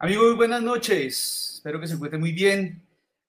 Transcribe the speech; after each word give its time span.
Amigos, 0.00 0.36
buenas 0.36 0.62
noches. 0.62 1.54
Espero 1.56 1.80
que 1.80 1.88
se 1.88 1.94
encuentren 1.94 2.20
muy 2.20 2.30
bien. 2.30 2.80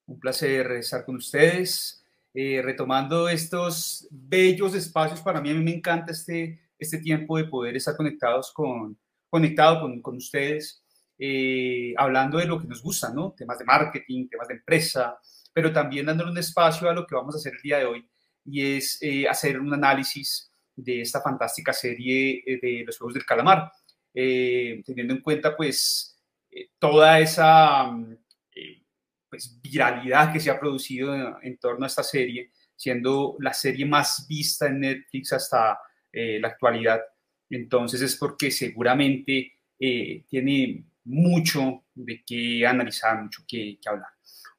Un 0.06 0.20
placer 0.20 0.72
estar 0.74 1.04
con 1.04 1.16
ustedes. 1.16 2.06
Eh, 2.32 2.62
retomando 2.64 3.28
estos 3.28 4.08
bellos 4.12 4.76
espacios, 4.76 5.20
para 5.22 5.42
mí, 5.42 5.50
a 5.50 5.56
mí 5.56 5.64
me 5.64 5.74
encanta 5.74 6.12
este, 6.12 6.62
este 6.78 7.00
tiempo 7.00 7.38
de 7.38 7.46
poder 7.46 7.76
estar 7.76 7.98
conectados 7.98 8.54
con, 8.54 8.96
conectado 9.32 9.82
con, 9.82 10.00
con 10.00 10.18
ustedes, 10.18 10.84
eh, 11.18 11.96
hablando 11.98 12.38
de 12.38 12.46
lo 12.46 12.62
que 12.62 12.68
nos 12.68 12.84
gusta, 12.84 13.12
¿no? 13.12 13.34
Temas 13.36 13.58
de 13.58 13.66
marketing, 13.66 14.28
temas 14.28 14.48
de 14.48 14.54
empresa, 14.54 15.18
pero 15.52 15.74
también 15.74 16.06
dándole 16.06 16.30
un 16.30 16.38
espacio 16.38 16.88
a 16.88 16.94
lo 16.94 17.08
que 17.08 17.16
vamos 17.16 17.34
a 17.34 17.40
hacer 17.40 17.54
el 17.56 17.62
día 17.64 17.80
de 17.80 17.86
hoy, 17.86 18.08
y 18.46 18.76
es 18.78 19.00
eh, 19.02 19.28
hacer 19.28 19.60
un 19.60 19.74
análisis 19.74 20.52
de 20.76 21.02
esta 21.02 21.20
fantástica 21.20 21.74
serie 21.74 22.44
de 22.46 22.84
los 22.86 22.96
Juegos 22.96 23.16
del 23.16 23.26
Calamar, 23.26 23.72
teniendo 24.14 25.16
en 25.16 25.22
cuenta, 25.22 25.58
pues, 25.58 26.16
eh, 26.52 26.70
toda 26.80 27.20
esa 27.20 27.92
mm, 27.92 28.18
eh, 28.56 28.84
pues, 29.30 29.60
viralidad 29.62 30.34
que 30.34 30.40
se 30.40 30.50
ha 30.50 30.60
producido 30.60 31.14
en, 31.42 31.58
torno 31.58 31.86
a 31.86 31.88
esta 31.88 32.04
serie, 32.04 32.52
siendo 32.76 33.36
la 33.40 33.54
serie 33.54 33.86
más 33.86 34.26
vista 34.28 34.68
en 34.68 34.82
Netflix 34.82 35.34
hasta 35.34 35.80
eh, 36.12 36.40
la 36.40 36.50
actualidad. 36.50 37.02
Entonces 37.50 38.02
es 38.02 38.16
porque 38.16 38.52
seguramente 38.52 39.54
tiene 39.78 40.84
mucho 41.06 41.86
de 41.96 42.22
qué 42.26 42.68
analizar, 42.68 43.24
mucho 43.24 43.44
que, 43.48 43.80
que 43.82 43.90
hablar. 43.90 44.10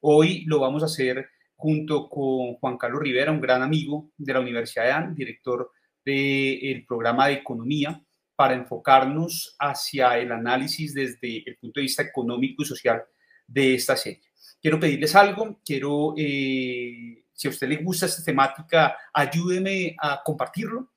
Hoy 0.00 0.44
lo 0.46 0.58
vamos 0.58 0.82
a 0.82 0.86
hacer 0.86 1.28
junto 1.54 2.08
con 2.08 2.54
Juan 2.54 2.78
Carlos 2.78 3.02
Rivera, 3.02 3.30
un 3.30 3.40
gran 3.40 3.62
amigo 3.62 4.10
de 4.16 4.32
la 4.32 4.40
Universidad 4.40 5.08
de 5.08 5.14
director 5.14 5.70
del 6.04 6.86
programa 6.86 7.26
de 7.26 7.34
economía 7.34 8.02
para 8.40 8.54
enfocarnos 8.54 9.54
hacia 9.58 10.16
el 10.18 10.32
análisis 10.32 10.94
desde 10.94 11.42
el 11.46 11.58
punto 11.58 11.78
de 11.78 11.82
vista 11.82 12.02
económico 12.02 12.62
y 12.62 12.64
social 12.64 13.04
de 13.46 13.74
esta 13.74 13.94
serie. 13.98 14.22
Quiero 14.62 14.80
pedirles 14.80 15.14
algo, 15.14 15.60
quiero, 15.62 16.14
eh, 16.16 17.22
si 17.34 17.48
a 17.48 17.50
usted 17.50 17.68
le 17.68 17.76
gusta 17.76 18.06
esta 18.06 18.24
temática, 18.24 18.96
ayúdeme 19.12 19.94
a 20.00 20.22
compartirlo, 20.24 20.92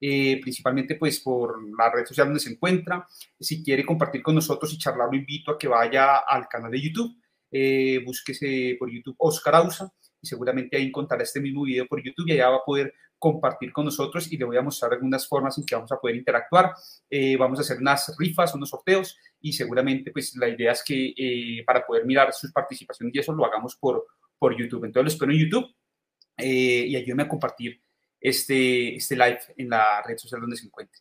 eh, 0.00 0.40
principalmente 0.40 0.96
pues 0.96 1.20
por 1.20 1.62
la 1.78 1.88
red 1.88 2.04
social 2.04 2.26
donde 2.26 2.40
se 2.40 2.50
encuentra. 2.50 3.06
Si 3.38 3.62
quiere 3.62 3.86
compartir 3.86 4.20
con 4.20 4.34
nosotros 4.34 4.74
y 4.74 4.78
charlar, 4.78 5.06
lo 5.08 5.16
invito 5.16 5.52
a 5.52 5.58
que 5.58 5.68
vaya 5.68 6.16
al 6.16 6.48
canal 6.48 6.72
de 6.72 6.80
YouTube, 6.80 7.16
eh, 7.52 8.02
búsquese 8.04 8.74
por 8.76 8.90
YouTube 8.90 9.14
Oscar 9.18 9.54
Ausa 9.54 9.88
y 10.20 10.26
seguramente 10.26 10.76
ahí 10.76 10.88
encontrará 10.88 11.22
este 11.22 11.40
mismo 11.40 11.62
video 11.62 11.86
por 11.86 12.02
YouTube 12.02 12.26
y 12.26 12.32
allá 12.32 12.48
va 12.48 12.56
a 12.56 12.64
poder 12.66 12.92
compartir 13.18 13.72
con 13.72 13.84
nosotros 13.84 14.30
y 14.30 14.36
le 14.36 14.44
voy 14.44 14.56
a 14.56 14.62
mostrar 14.62 14.92
algunas 14.92 15.26
formas 15.26 15.58
en 15.58 15.64
que 15.64 15.74
vamos 15.74 15.90
a 15.90 15.98
poder 15.98 16.16
interactuar. 16.16 16.72
Eh, 17.10 17.36
vamos 17.36 17.58
a 17.58 17.62
hacer 17.62 17.78
unas 17.78 18.14
rifas, 18.18 18.54
unos 18.54 18.70
sorteos 18.70 19.18
y 19.40 19.52
seguramente 19.52 20.10
pues 20.10 20.36
la 20.36 20.48
idea 20.48 20.72
es 20.72 20.82
que 20.84 21.14
eh, 21.16 21.64
para 21.66 21.84
poder 21.84 22.04
mirar 22.06 22.32
sus 22.32 22.52
participaciones 22.52 23.14
y 23.14 23.18
eso 23.18 23.32
lo 23.32 23.44
hagamos 23.44 23.76
por, 23.76 24.06
por 24.38 24.56
YouTube. 24.56 24.84
Entonces 24.84 25.04
lo 25.04 25.14
espero 25.14 25.32
en 25.32 25.38
YouTube 25.38 25.74
eh, 26.36 26.84
y 26.88 26.96
ayúdenme 26.96 27.24
a 27.24 27.28
compartir 27.28 27.80
este, 28.20 28.96
este 28.96 29.16
live 29.16 29.40
en 29.56 29.70
la 29.70 30.02
red 30.02 30.16
social 30.16 30.40
donde 30.40 30.56
se 30.56 30.66
encuentre. 30.66 31.00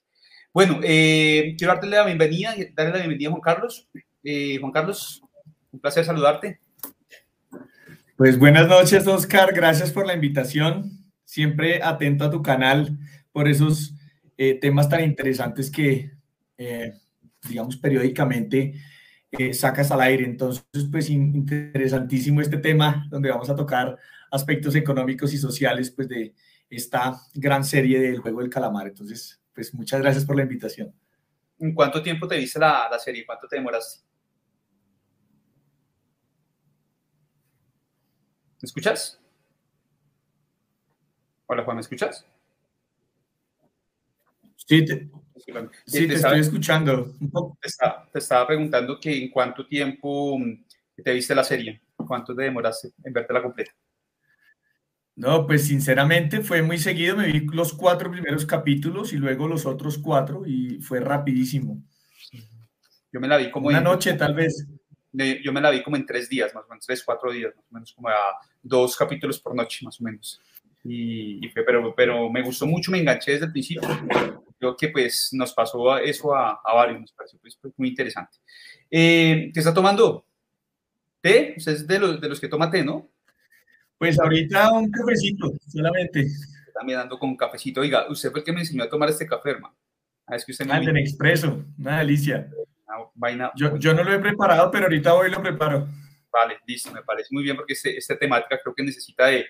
Bueno, 0.54 0.80
quiero 0.80 1.68
darte 1.68 1.86
la 1.86 2.04
bienvenida, 2.04 2.56
darle 2.74 2.94
la 2.94 2.98
bienvenida 3.00 3.30
a 3.30 3.32
Juan 3.32 3.42
Carlos. 3.42 3.88
Juan 4.24 4.72
Carlos, 4.72 5.22
un 5.72 5.80
placer 5.80 6.04
saludarte. 6.04 6.60
Pues 8.16 8.40
buenas 8.40 8.68
noches, 8.68 9.06
Oscar. 9.06 9.54
Gracias 9.54 9.92
por 9.92 10.08
la 10.08 10.16
invitación 10.16 11.07
siempre 11.38 11.84
atento 11.84 12.26
a 12.26 12.32
tu 12.32 12.42
canal 12.42 12.98
por 13.32 13.48
esos 13.48 13.94
eh, 14.38 14.56
temas 14.56 14.90
tan 14.90 15.04
interesantes 15.04 15.70
que, 15.70 16.10
eh, 16.58 16.94
digamos, 17.48 17.78
periódicamente 17.78 18.74
eh, 19.30 19.54
sacas 19.54 19.92
al 19.92 20.02
aire. 20.02 20.26
Entonces, 20.26 20.66
pues 20.92 21.12
interesantísimo 21.12 22.42
este 22.42 22.58
tema 22.58 23.06
donde 23.12 23.30
vamos 23.30 23.52
a 23.52 23.56
tocar 23.56 24.00
aspectos 24.32 24.74
económicos 24.74 25.32
y 25.32 25.38
sociales 25.38 25.92
pues 25.92 26.08
de 26.08 26.34
esta 26.72 27.16
gran 27.36 27.64
serie 27.64 28.00
del 28.00 28.18
juego 28.18 28.42
del 28.42 28.50
calamar. 28.50 28.88
Entonces, 28.88 29.40
pues 29.54 29.72
muchas 29.76 30.02
gracias 30.02 30.26
por 30.26 30.38
la 30.38 30.42
invitación. 30.42 30.92
¿En 31.60 31.76
cuánto 31.76 32.02
tiempo 32.02 32.28
te 32.28 32.38
viste 32.38 32.58
la, 32.58 32.90
serie? 32.98 33.28
¿Cuánto 33.28 33.48
te 33.48 33.58
demoraste? 33.58 34.04
¿Me 38.60 38.66
escuchas? 38.66 39.22
Hola 41.50 41.64
Juan, 41.64 41.78
¿me 41.78 41.82
escuchas? 41.82 42.26
Sí, 44.58 44.84
te, 44.84 45.10
sí, 45.86 46.08
te, 46.08 46.16
estoy 46.16 46.42
escuchando. 46.42 47.16
Te 47.62 48.20
estaba, 48.20 48.46
preguntando 48.46 49.00
que 49.00 49.24
en 49.24 49.30
cuánto 49.30 49.66
tiempo 49.66 50.38
mm, 50.38 50.66
te 51.02 51.14
viste 51.14 51.34
la 51.34 51.46
serie, 51.46 51.82
cuánto 51.96 52.36
te 52.36 52.44
demoraste 52.44 52.90
en 53.02 53.14
verte 53.14 53.32
la 53.34 53.42
completa. 53.42 53.72
No, 55.16 55.48
pues 55.48 55.66
sinceramente 55.66 56.42
fue 56.42 56.62
muy 56.62 56.78
seguido, 56.78 57.16
me 57.16 57.32
vi 57.32 57.40
los 57.54 57.72
cuatro 57.72 58.12
primeros 58.12 58.46
capítulos 58.46 59.14
y 59.14 59.16
luego 59.16 59.48
los 59.48 59.66
otros 59.66 59.98
cuatro 59.98 60.44
y 60.46 60.82
fue 60.82 61.00
rapidísimo. 61.00 61.82
Yo 63.10 63.22
me 63.22 63.28
la 63.30 63.38
vi 63.38 63.50
como... 63.50 63.70
Una 63.70 63.80
noche 63.80 64.14
tal 64.16 64.36
vez. 64.36 64.68
Yo 65.14 65.54
me 65.54 65.62
la 65.62 65.72
vi 65.72 65.82
como 65.82 65.96
en 65.96 66.06
tres 66.06 66.28
días, 66.28 66.54
más 66.54 66.66
o 66.66 66.68
menos, 66.68 66.86
tres, 66.86 67.02
cuatro 67.06 67.32
días, 67.32 67.56
más 67.56 67.66
o 67.72 67.74
menos, 67.74 67.94
como 67.94 68.10
a 68.10 68.16
dos 68.62 68.98
capítulos 68.98 69.40
por 69.40 69.56
noche, 69.56 69.86
más 69.86 70.00
o 70.02 70.04
menos 70.04 70.42
y, 70.84 71.48
pero, 71.50 71.94
pero 71.96 72.30
me 72.30 72.42
gustó 72.42 72.66
mucho, 72.66 72.92
me 72.92 73.00
enganché 73.00 73.32
desde 73.32 73.46
el 73.46 73.52
principio. 73.52 73.82
Creo 74.60 74.76
que 74.76 74.90
pues 74.90 75.30
nos 75.34 75.54
pasó 75.54 75.98
eso 75.98 76.34
a, 76.36 76.62
a 76.64 76.74
varios, 76.74 77.02
nos 77.02 77.12
pareció 77.12 77.40
pues, 77.40 77.58
pues 77.62 77.74
muy 77.78 77.90
interesante. 77.90 78.38
Eh, 78.90 79.52
¿Qué 79.54 79.60
está 79.60 79.74
tomando? 79.74 80.26
¿Té? 81.22 81.56
Usted 81.58 81.74
es 81.74 81.88
de 81.88 82.00
los, 82.00 82.22
de 82.22 82.30
los 82.30 82.40
que 82.40 82.48
toma 82.48 82.72
té, 82.72 82.84
¿no? 82.84 83.10
Pues 83.98 84.20
ahorita 84.20 84.72
un 84.74 84.90
cafecito, 84.92 85.52
solamente. 85.68 86.28
También 86.74 87.00
ando 87.00 87.18
con 87.18 87.30
un 87.30 87.38
cafecito. 87.38 87.82
Oiga, 87.82 88.08
usted 88.10 88.30
fue 88.30 88.40
el 88.42 88.46
que 88.46 88.54
me 88.54 88.60
enseñó 88.62 88.84
a 88.84 88.90
tomar 88.90 89.10
este 89.10 89.26
café, 89.26 89.52
hermano. 89.52 89.76
Ah, 90.28 90.36
es 90.36 90.46
que 90.46 90.52
usted 90.52 90.66
me... 90.66 90.74
Ah, 90.74 90.78
en 90.78 90.98
expreso, 90.98 91.66
una 91.80 92.00
delicia. 92.00 92.50
vaina. 93.16 93.52
Yo, 93.56 93.78
yo 93.78 93.94
no 93.94 94.04
lo 94.04 94.14
he 94.14 94.20
preparado, 94.20 94.70
pero 94.70 94.86
ahorita 94.86 95.14
hoy 95.16 95.32
lo 95.32 95.42
preparo. 95.42 95.88
Vale, 96.32 96.60
listo, 96.68 96.92
me 96.92 97.02
parece 97.02 97.30
muy 97.32 97.44
bien 97.44 97.56
porque 97.56 97.74
este, 97.74 97.98
esta 97.98 98.18
temática 98.18 98.60
creo 98.62 98.76
que 98.76 98.84
necesita 98.84 99.28
de, 99.28 99.48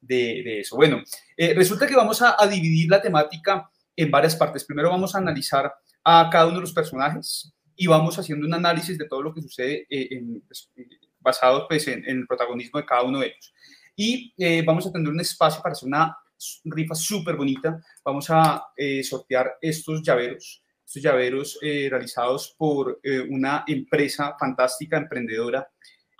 de, 0.00 0.60
eso. 0.60 0.76
Bueno, 0.76 1.02
eh, 1.36 1.54
resulta 1.54 1.86
que 1.86 1.96
vamos 1.96 2.22
a, 2.22 2.36
dividir 2.46 2.90
la 2.90 3.00
temática 3.00 3.70
en 3.96 4.10
varias 4.10 4.36
partes. 4.36 4.64
Primero 4.64 4.90
vamos 4.90 5.14
a 5.14 5.18
analizar 5.18 5.72
a 6.04 6.28
cada 6.30 6.46
uno 6.46 6.56
de 6.56 6.62
los 6.62 6.72
personajes 6.72 7.52
y 7.76 7.86
vamos 7.86 8.18
haciendo 8.18 8.46
un 8.46 8.54
análisis 8.54 8.96
de 8.98 9.06
todo 9.06 9.22
lo 9.22 9.34
que 9.34 9.42
sucede 9.42 9.86
eh, 9.90 10.22
pues, 10.46 10.70
eh, 10.76 10.86
basado 11.20 11.66
pues, 11.68 11.86
en, 11.88 12.04
el 12.06 12.26
protagonismo 12.26 12.80
de 12.80 12.86
cada 12.86 13.02
uno 13.02 13.20
de 13.20 13.26
ellos. 13.26 13.54
Y 13.96 14.32
vamos 14.64 14.86
a 14.86 14.92
tener 14.92 15.08
un 15.08 15.20
espacio 15.20 15.62
para 15.62 15.72
hacer 15.72 15.86
una 15.86 16.16
rifa 16.64 16.94
súper 16.94 17.36
bonita. 17.36 17.82
Vamos 18.02 18.30
a 18.30 18.64
sortear 19.02 19.58
estos 19.60 20.02
llaveros, 20.02 20.62
estos 20.86 21.02
llaveros 21.02 21.58
realizados 21.60 22.54
por 22.56 22.98
una 23.28 23.62
empresa 23.66 24.34
fantástica, 24.38 24.96
emprendedora, 24.96 25.68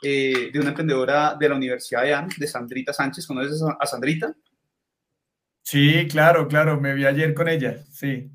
eh, 0.03 0.50
de 0.53 0.59
una 0.59 0.71
emprendedora 0.71 1.37
de 1.38 1.49
la 1.49 1.55
Universidad 1.55 2.03
de 2.03 2.15
AN, 2.15 2.28
de 2.37 2.47
Sandrita 2.47 2.93
Sánchez. 2.93 3.27
¿Conoces 3.27 3.62
a 3.62 3.87
Sandrita? 3.87 4.34
Sí, 5.62 6.09
claro, 6.09 6.49
claro, 6.49 6.81
me 6.81 6.94
vi 6.94 7.05
ayer 7.05 7.33
con 7.33 7.49
ella, 7.49 7.84
sí. 7.91 8.28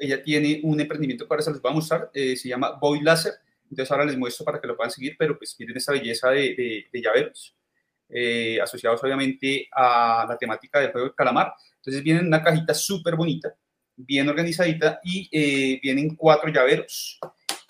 Ella, 0.00 0.22
tiene 0.22 0.60
un 0.64 0.80
emprendimiento 0.80 1.24
que 1.24 1.32
ahora 1.32 1.42
se 1.42 1.52
les 1.52 1.60
va 1.60 1.70
a 1.70 1.74
mostrar, 1.74 2.10
eh, 2.12 2.34
se 2.34 2.48
llama 2.48 2.72
Boy 2.80 3.00
Laser, 3.02 3.34
entonces 3.70 3.92
ahora 3.92 4.06
les 4.06 4.18
muestro 4.18 4.44
para 4.44 4.60
que 4.60 4.66
lo 4.66 4.76
puedan 4.76 4.90
seguir, 4.90 5.14
pero 5.16 5.38
pues 5.38 5.54
miren 5.58 5.76
esa 5.76 5.92
belleza 5.92 6.30
de, 6.30 6.88
de, 6.90 7.00
llaveros, 7.00 7.54
eh, 8.08 8.58
asociados 8.60 9.00
obviamente 9.04 9.68
a 9.70 10.26
la 10.28 10.36
temática 10.36 10.80
del 10.80 10.90
juego 10.90 11.08
de 11.08 11.14
calamar. 11.14 11.52
Entonces 11.76 12.02
vienen 12.02 12.22
en 12.22 12.28
una 12.28 12.42
cajita 12.42 12.74
súper 12.74 13.14
bonita, 13.14 13.54
bien 13.94 14.28
organizadita 14.28 14.98
y 15.04 15.78
vienen 15.80 16.16
cuatro 16.16 16.50
llaveros 16.50 17.20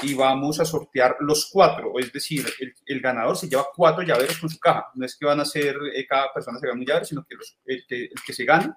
y 0.02 0.14
vamos 0.14 0.61
a 0.61 0.64
sortear 0.64 1.17
los 1.20 1.50
cuatro, 1.50 1.99
es 1.99 2.12
decir, 2.12 2.44
el, 2.87 3.00
ganador 3.00 3.37
se 3.37 3.49
lleva 3.49 3.67
cuatro 3.75 4.02
llaveros 4.02 4.38
con 4.38 4.49
su 4.49 4.58
caja. 4.58 4.87
No 4.94 5.05
es 5.05 5.17
que 5.17 5.26
van 5.26 5.41
a 5.41 5.44
ser, 5.44 5.76
eh, 5.94 6.06
cada 6.06 6.32
persona 6.32 6.58
se 6.58 6.67
gana 6.67 6.81
un 6.81 6.87
llavero, 6.87 7.05
sino 7.05 7.25
que 7.25 7.37
el, 7.67 7.85
que, 8.25 8.32
se 8.32 8.44
gane 8.44 8.73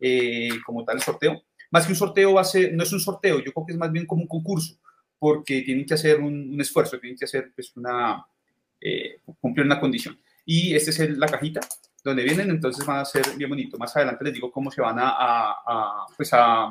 eh, 0.00 0.50
como 0.64 0.84
tal 0.84 0.96
el 0.96 1.02
sorteo. 1.02 1.42
Más 1.70 1.86
que 1.86 1.92
un 1.92 1.96
sorteo 1.96 2.34
va 2.34 2.42
a 2.42 2.44
ser, 2.44 2.72
no 2.74 2.82
es 2.82 2.92
un 2.92 3.00
sorteo, 3.00 3.38
yo 3.38 3.52
creo 3.52 3.66
que 3.66 3.72
es 3.72 3.78
más 3.78 3.92
bien 3.92 4.06
como 4.06 4.22
un 4.22 4.28
concurso, 4.28 4.78
porque 5.18 5.62
tienen 5.62 5.86
que 5.86 5.94
hacer 5.94 6.20
un, 6.20 6.60
esfuerzo, 6.60 6.98
tienen 6.98 7.18
que 7.18 7.24
hacer 7.24 7.52
pues, 7.54 7.76
una, 7.76 8.24
eh, 8.80 9.20
cumplir 9.40 9.66
una 9.66 9.80
condición. 9.80 10.18
Y 10.44 10.74
esta 10.74 10.90
es 10.90 11.16
la 11.16 11.28
cajita 11.28 11.60
donde 12.04 12.24
vienen, 12.24 12.50
entonces 12.50 12.84
van 12.84 12.98
a 12.98 13.04
ser 13.04 13.24
bien 13.36 13.48
bonito. 13.48 13.78
Más 13.78 13.94
adelante 13.96 14.24
les 14.24 14.34
digo 14.34 14.50
cómo 14.50 14.70
se 14.70 14.82
van 14.82 14.98
a, 14.98 15.10
a, 15.10 16.06
pues 16.16 16.30
a 16.32 16.68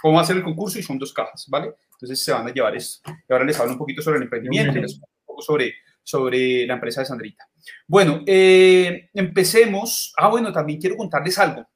cómo 0.00 0.16
va 0.16 0.22
a 0.22 0.24
ser 0.24 0.36
el 0.36 0.42
concurso 0.42 0.78
y 0.78 0.82
son 0.82 0.98
dos 0.98 1.12
cajas, 1.12 1.46
¿vale? 1.48 1.74
Entonces 1.92 2.22
se 2.22 2.32
van 2.32 2.46
a 2.46 2.52
llevar 2.52 2.74
esto. 2.74 3.10
Y 3.28 3.32
ahora 3.32 3.44
les 3.44 3.58
hablo 3.58 3.72
un 3.72 3.78
poquito 3.78 4.02
sobre 4.02 4.18
el 4.18 4.24
emprendimiento 4.24 4.78
y 4.78 4.82
les 4.82 4.94
un 4.94 5.02
poco 5.26 5.42
sobre, 5.42 5.74
sobre 6.02 6.66
la 6.66 6.74
empresa 6.74 7.00
de 7.00 7.06
Sandrita. 7.06 7.48
Bueno, 7.86 8.22
eh, 8.26 9.10
empecemos. 9.14 10.12
Ah, 10.16 10.28
bueno, 10.28 10.52
también 10.52 10.80
quiero 10.80 10.96
contarles 10.96 11.38
algo 11.38 11.66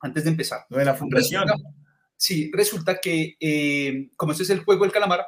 antes 0.00 0.24
de 0.24 0.30
empezar. 0.30 0.66
Lo 0.68 0.78
de 0.78 0.84
la 0.84 0.94
fundación. 0.94 1.44
sí, 2.16 2.50
resulta 2.52 2.98
que, 3.00 3.36
eh, 3.38 4.10
como 4.16 4.32
este 4.32 4.44
es 4.44 4.50
el 4.50 4.64
juego 4.64 4.84
del 4.84 4.92
calamar, 4.92 5.26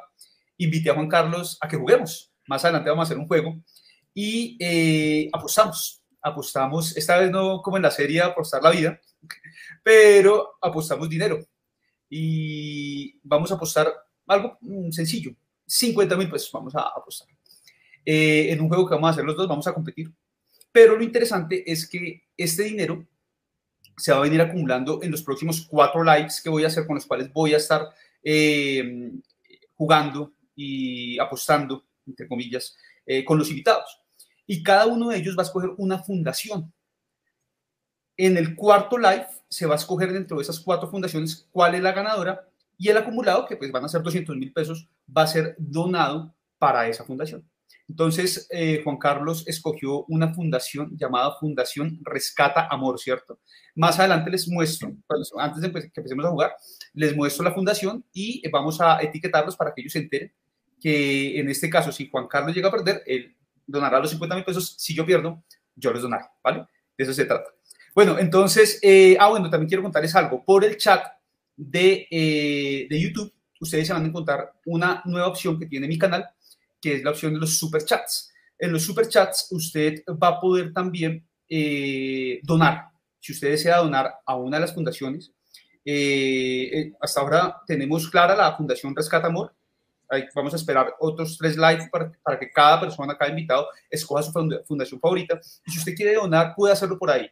invité 0.57 0.89
a 0.89 0.95
Juan 0.95 1.07
Carlos 1.07 1.57
a 1.61 1.67
que 1.67 1.77
juguemos. 1.77 2.31
Más 2.47 2.63
adelante 2.63 2.89
vamos 2.89 3.03
a 3.03 3.07
hacer 3.07 3.17
un 3.17 3.27
juego 3.27 3.55
y 4.13 4.57
eh, 4.59 5.29
apostamos. 5.31 6.03
Apostamos, 6.21 6.97
esta 6.97 7.17
vez 7.19 7.31
no 7.31 7.61
como 7.61 7.77
en 7.77 7.83
la 7.83 7.91
serie 7.91 8.21
apostar 8.21 8.61
la 8.61 8.71
vida, 8.71 8.99
pero 9.83 10.57
apostamos 10.61 11.07
dinero. 11.07 11.39
Y 12.09 13.19
vamos 13.23 13.51
a 13.51 13.55
apostar 13.55 13.93
algo 14.27 14.57
mm, 14.61 14.91
sencillo, 14.91 15.31
50 15.65 16.15
mil 16.15 16.29
pesos 16.29 16.51
vamos 16.51 16.75
a 16.75 16.81
apostar. 16.81 17.27
Eh, 18.05 18.51
en 18.51 18.61
un 18.61 18.69
juego 18.69 18.87
que 18.87 18.95
vamos 18.95 19.09
a 19.09 19.11
hacer 19.11 19.25
los 19.25 19.35
dos, 19.35 19.47
vamos 19.47 19.67
a 19.67 19.73
competir. 19.73 20.11
Pero 20.71 20.95
lo 20.95 21.03
interesante 21.03 21.69
es 21.69 21.87
que 21.89 22.23
este 22.37 22.63
dinero 22.63 23.05
se 23.97 24.11
va 24.11 24.19
a 24.19 24.21
venir 24.21 24.39
acumulando 24.39 25.01
en 25.01 25.11
los 25.11 25.23
próximos 25.23 25.67
cuatro 25.67 26.03
lives 26.03 26.41
que 26.41 26.49
voy 26.49 26.63
a 26.63 26.67
hacer, 26.67 26.85
con 26.85 26.95
los 26.95 27.05
cuales 27.05 27.33
voy 27.33 27.53
a 27.53 27.57
estar 27.57 27.89
eh, 28.23 29.11
jugando 29.73 30.33
y 30.55 31.19
apostando, 31.19 31.85
entre 32.05 32.27
comillas, 32.27 32.77
eh, 33.05 33.25
con 33.25 33.37
los 33.37 33.49
invitados. 33.49 34.01
Y 34.45 34.63
cada 34.63 34.85
uno 34.85 35.09
de 35.09 35.17
ellos 35.17 35.35
va 35.37 35.41
a 35.41 35.45
escoger 35.45 35.71
una 35.77 36.01
fundación. 36.01 36.73
En 38.17 38.35
el 38.35 38.55
cuarto 38.55 38.97
live 38.97 39.27
se 39.47 39.65
va 39.65 39.75
a 39.75 39.77
escoger 39.77 40.11
dentro 40.11 40.37
de 40.37 40.43
esas 40.43 40.59
cuatro 40.59 40.89
fundaciones 40.89 41.47
cuál 41.51 41.75
es 41.75 41.81
la 41.81 41.91
ganadora 41.91 42.47
y 42.77 42.89
el 42.89 42.97
acumulado, 42.97 43.45
que 43.45 43.55
pues 43.55 43.71
van 43.71 43.85
a 43.85 43.87
ser 43.87 44.01
200 44.01 44.35
mil 44.35 44.51
pesos, 44.51 44.87
va 45.15 45.23
a 45.23 45.27
ser 45.27 45.55
donado 45.57 46.35
para 46.57 46.87
esa 46.87 47.03
fundación. 47.03 47.47
Entonces, 47.87 48.47
eh, 48.51 48.81
Juan 48.83 48.97
Carlos 48.97 49.47
escogió 49.47 50.03
una 50.05 50.33
fundación 50.33 50.97
llamada 50.97 51.37
Fundación 51.39 51.99
Rescata 52.03 52.67
Amor, 52.69 52.99
¿cierto? 52.99 53.39
Más 53.75 53.97
adelante 53.97 54.29
les 54.29 54.47
muestro, 54.49 54.93
pues, 55.07 55.31
antes 55.37 55.61
de 55.61 55.71
que 55.71 55.91
empecemos 55.95 56.25
a 56.25 56.29
jugar, 56.29 56.51
les 56.93 57.15
muestro 57.15 57.45
la 57.45 57.53
fundación 57.53 58.03
y 58.11 58.47
vamos 58.49 58.81
a 58.81 59.01
etiquetarlos 59.01 59.55
para 59.55 59.73
que 59.73 59.81
ellos 59.81 59.93
se 59.93 59.99
enteren 59.99 60.33
que 60.79 61.39
en 61.39 61.49
este 61.49 61.69
caso, 61.69 61.91
si 61.91 62.09
Juan 62.09 62.27
Carlos 62.27 62.55
llega 62.55 62.67
a 62.67 62.71
perder, 62.71 63.03
él 63.05 63.35
donará 63.65 63.99
los 63.99 64.11
50 64.11 64.35
mil 64.35 64.45
pesos. 64.45 64.75
Si 64.77 64.93
yo 64.93 65.05
pierdo, 65.05 65.43
yo 65.75 65.91
les 65.91 66.01
donaré, 66.01 66.25
¿vale? 66.43 66.65
De 66.97 67.03
eso 67.03 67.13
se 67.13 67.25
trata. 67.25 67.49
Bueno, 67.97 68.19
entonces, 68.19 68.77
eh, 68.83 69.17
ah, 69.19 69.29
bueno, 69.29 69.49
también 69.49 69.67
quiero 69.67 69.81
contarles 69.81 70.13
algo. 70.13 70.45
Por 70.45 70.63
el 70.63 70.77
chat 70.77 71.03
de, 71.55 72.07
eh, 72.11 72.85
de 72.87 73.01
YouTube, 73.01 73.33
ustedes 73.59 73.87
se 73.87 73.93
van 73.93 74.03
a 74.03 74.07
encontrar 74.07 74.53
una 74.67 75.01
nueva 75.05 75.25
opción 75.25 75.57
que 75.57 75.65
tiene 75.65 75.87
mi 75.87 75.97
canal, 75.97 76.29
que 76.79 76.97
es 76.97 77.03
la 77.03 77.09
opción 77.09 77.33
de 77.33 77.39
los 77.39 77.57
super 77.57 77.83
chats. 77.83 78.31
En 78.59 78.71
los 78.71 78.83
super 78.83 79.07
chats 79.09 79.47
usted 79.49 80.03
va 80.09 80.27
a 80.27 80.39
poder 80.39 80.71
también 80.73 81.27
eh, 81.49 82.39
donar. 82.43 82.89
Si 83.19 83.31
usted 83.31 83.49
desea 83.49 83.77
donar 83.77 84.13
a 84.23 84.35
una 84.35 84.57
de 84.57 84.61
las 84.61 84.75
fundaciones, 84.75 85.33
hasta 87.01 87.19
ahora 87.19 87.63
tenemos 87.65 88.07
clara 88.11 88.35
la 88.35 88.55
Fundación 88.55 88.95
Rescata 88.95 89.25
Amor, 89.25 89.55
vamos 90.35 90.53
a 90.53 90.57
esperar 90.57 90.93
otros 90.99 91.35
tres 91.35 91.57
likes 91.57 91.89
para, 91.91 92.11
para, 92.21 92.37
que 92.37 92.51
cada 92.51 92.79
persona, 92.79 93.17
cada 93.17 93.31
invitado, 93.31 93.65
escoja 93.89 94.21
su 94.21 94.31
fundación 94.31 94.99
favorita. 94.99 95.41
Y 95.65 95.71
si 95.71 95.79
usted 95.79 95.95
quiere 95.95 96.13
donar, 96.13 96.53
puede 96.55 96.73
hacerlo 96.73 96.99
por 96.99 97.09
ahí. 97.09 97.27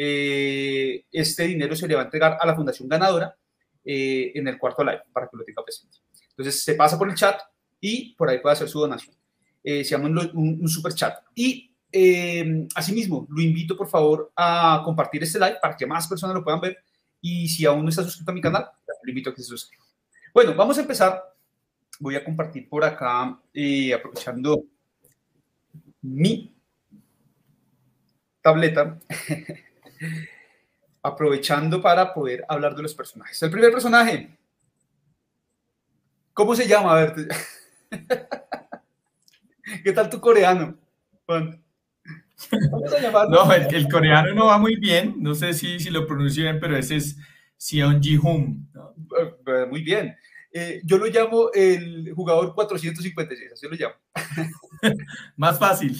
Eh, 0.00 1.04
este 1.10 1.44
dinero 1.44 1.74
se 1.74 1.88
le 1.88 1.96
va 1.96 2.02
a 2.02 2.04
entregar 2.04 2.38
a 2.40 2.46
la 2.46 2.54
fundación 2.54 2.88
ganadora 2.88 3.36
eh, 3.84 4.30
en 4.34 4.46
el 4.46 4.56
cuarto 4.56 4.84
live 4.84 5.02
para 5.12 5.26
que 5.26 5.36
lo 5.36 5.44
tenga 5.44 5.64
presente. 5.64 5.98
Entonces 6.30 6.62
se 6.62 6.74
pasa 6.74 6.96
por 6.96 7.08
el 7.08 7.16
chat 7.16 7.40
y 7.80 8.14
por 8.14 8.28
ahí 8.28 8.38
puede 8.38 8.52
hacer 8.52 8.68
su 8.68 8.78
donación. 8.78 9.16
Eh, 9.64 9.82
se 9.82 9.90
llama 9.90 10.06
un, 10.06 10.58
un, 10.60 10.68
super 10.68 10.94
chat. 10.94 11.18
Y 11.34 11.74
asimismo, 12.74 13.26
lo 13.28 13.42
invito 13.42 13.76
por 13.76 13.88
favor 13.88 14.30
a 14.36 14.82
compartir 14.84 15.22
este 15.22 15.38
live 15.38 15.58
para 15.60 15.76
que 15.76 15.86
más 15.86 16.06
personas 16.06 16.34
lo 16.34 16.44
puedan 16.44 16.60
ver. 16.60 16.78
Y 17.20 17.48
si 17.48 17.66
aún 17.66 17.82
no 17.82 17.88
está 17.88 18.04
suscrito 18.04 18.30
a 18.30 18.34
mi 18.34 18.40
canal, 18.40 18.70
lo 19.02 19.10
invito 19.10 19.30
a 19.30 19.34
que 19.34 19.42
se 19.42 19.48
suscriba. 19.48 19.82
Bueno, 20.32 20.54
vamos 20.54 20.78
a 20.78 20.82
empezar 20.82 21.22
voy 21.98 22.16
a 22.16 22.24
compartir 22.24 22.68
por 22.68 22.84
acá, 22.84 23.40
eh, 23.52 23.92
aprovechando 23.92 24.64
mi 26.02 26.54
tableta, 28.40 28.98
aprovechando 31.02 31.80
para 31.80 32.12
poder 32.12 32.44
hablar 32.48 32.74
de 32.74 32.82
los 32.82 32.94
personajes. 32.94 33.42
El 33.42 33.50
primer 33.50 33.72
personaje, 33.72 34.36
¿cómo 36.32 36.54
se 36.54 36.66
llama? 36.68 36.92
A 36.92 36.96
ver, 36.96 37.14
¿qué 39.84 39.92
tal 39.92 40.10
tu 40.10 40.20
coreano? 40.20 40.76
No, 43.30 43.52
el, 43.52 43.88
coreano 43.88 44.34
no 44.34 44.46
va 44.46 44.58
muy 44.58 44.76
bien, 44.76 45.16
no 45.18 45.34
sé 45.34 45.52
si, 45.52 45.78
si 45.78 45.90
lo 45.90 46.06
pronuncio 46.06 46.44
bien, 46.44 46.60
pero 46.60 46.76
ese 46.76 46.96
es 46.96 47.16
Sion 47.56 48.00
Ji-hoon. 48.00 48.68
Eh, 49.46 49.66
muy 49.68 49.82
bien. 49.82 50.16
Eh, 50.50 50.80
yo 50.84 50.96
lo 50.96 51.06
llamo 51.06 51.50
el 51.52 52.12
jugador 52.14 52.54
456, 52.54 53.52
así 53.52 53.66
lo 53.68 53.74
llamo. 53.74 53.94
más 55.36 55.58
fácil. 55.58 55.96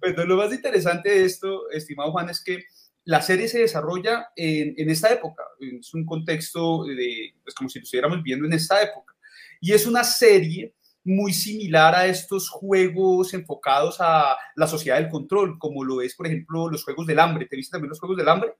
Bueno, 0.00 0.24
lo 0.26 0.36
más 0.36 0.52
interesante 0.52 1.08
de 1.08 1.24
esto, 1.24 1.70
estimado 1.70 2.12
Juan, 2.12 2.28
es 2.28 2.42
que 2.42 2.64
la 3.08 3.22
serie 3.22 3.48
se 3.48 3.60
desarrolla 3.60 4.28
en, 4.36 4.74
en 4.76 4.90
esta 4.90 5.10
época. 5.10 5.42
Es 5.58 5.94
un 5.94 6.04
contexto 6.04 6.84
de, 6.84 7.32
pues 7.42 7.54
como 7.54 7.70
si 7.70 7.78
lo 7.78 7.84
estuviéramos 7.84 8.22
viendo 8.22 8.44
en 8.44 8.52
esta 8.52 8.82
época. 8.82 9.14
Y 9.62 9.72
es 9.72 9.86
una 9.86 10.04
serie 10.04 10.74
muy 11.04 11.32
similar 11.32 11.94
a 11.94 12.06
estos 12.06 12.50
juegos 12.50 13.32
enfocados 13.32 13.96
a 14.00 14.36
la 14.56 14.66
sociedad 14.66 14.98
del 14.98 15.08
control, 15.08 15.58
como 15.58 15.84
lo 15.84 16.02
es, 16.02 16.14
por 16.14 16.26
ejemplo, 16.26 16.68
los 16.68 16.84
juegos 16.84 17.06
del 17.06 17.18
hambre. 17.18 17.46
¿Te 17.46 17.56
viste 17.56 17.72
también 17.72 17.88
los 17.88 17.98
juegos 17.98 18.18
del 18.18 18.28
hambre? 18.28 18.52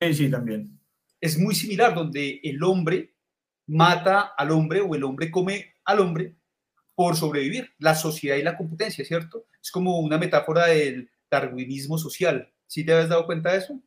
Sí, 0.00 0.14
sí, 0.14 0.30
también. 0.30 0.78
Es 1.20 1.36
muy 1.36 1.56
similar, 1.56 1.92
donde 1.92 2.38
el 2.44 2.62
hombre 2.62 3.16
mata 3.66 4.32
al 4.38 4.52
hombre 4.52 4.80
o 4.80 4.94
el 4.94 5.02
hombre 5.02 5.28
come 5.28 5.74
al 5.84 5.98
hombre 5.98 6.36
por 6.94 7.16
sobrevivir, 7.16 7.72
la 7.78 7.96
sociedad 7.96 8.36
y 8.36 8.44
la 8.44 8.56
competencia, 8.56 9.04
¿cierto? 9.04 9.46
Es 9.60 9.72
como 9.72 9.98
una 9.98 10.18
metáfora 10.18 10.66
del 10.66 11.10
darwinismo 11.28 11.98
social. 11.98 12.52
¿Sí 12.66 12.84
te 12.84 12.92
habías 12.92 13.08
dado 13.08 13.26
cuenta 13.26 13.52
de 13.52 13.58
eso? 13.58 13.80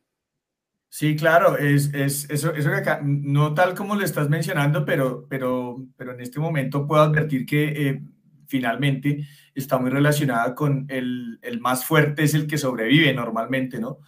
Sí, 0.88 1.14
claro, 1.14 1.56
es, 1.56 1.94
es 1.94 2.28
eso, 2.30 2.52
eso 2.52 2.70
que 2.70 2.76
acá, 2.76 3.00
no 3.02 3.54
tal 3.54 3.74
como 3.74 3.94
lo 3.94 4.04
estás 4.04 4.28
mencionando, 4.28 4.84
pero, 4.84 5.26
pero, 5.28 5.86
pero 5.96 6.14
en 6.14 6.20
este 6.20 6.40
momento 6.40 6.86
puedo 6.86 7.00
advertir 7.00 7.46
que 7.46 7.88
eh, 7.88 8.02
finalmente 8.48 9.24
está 9.54 9.78
muy 9.78 9.90
relacionada 9.90 10.54
con 10.54 10.86
el, 10.88 11.38
el, 11.42 11.60
más 11.60 11.84
fuerte 11.84 12.24
es 12.24 12.34
el 12.34 12.48
que 12.48 12.58
sobrevive 12.58 13.14
normalmente, 13.14 13.78
¿no? 13.78 13.98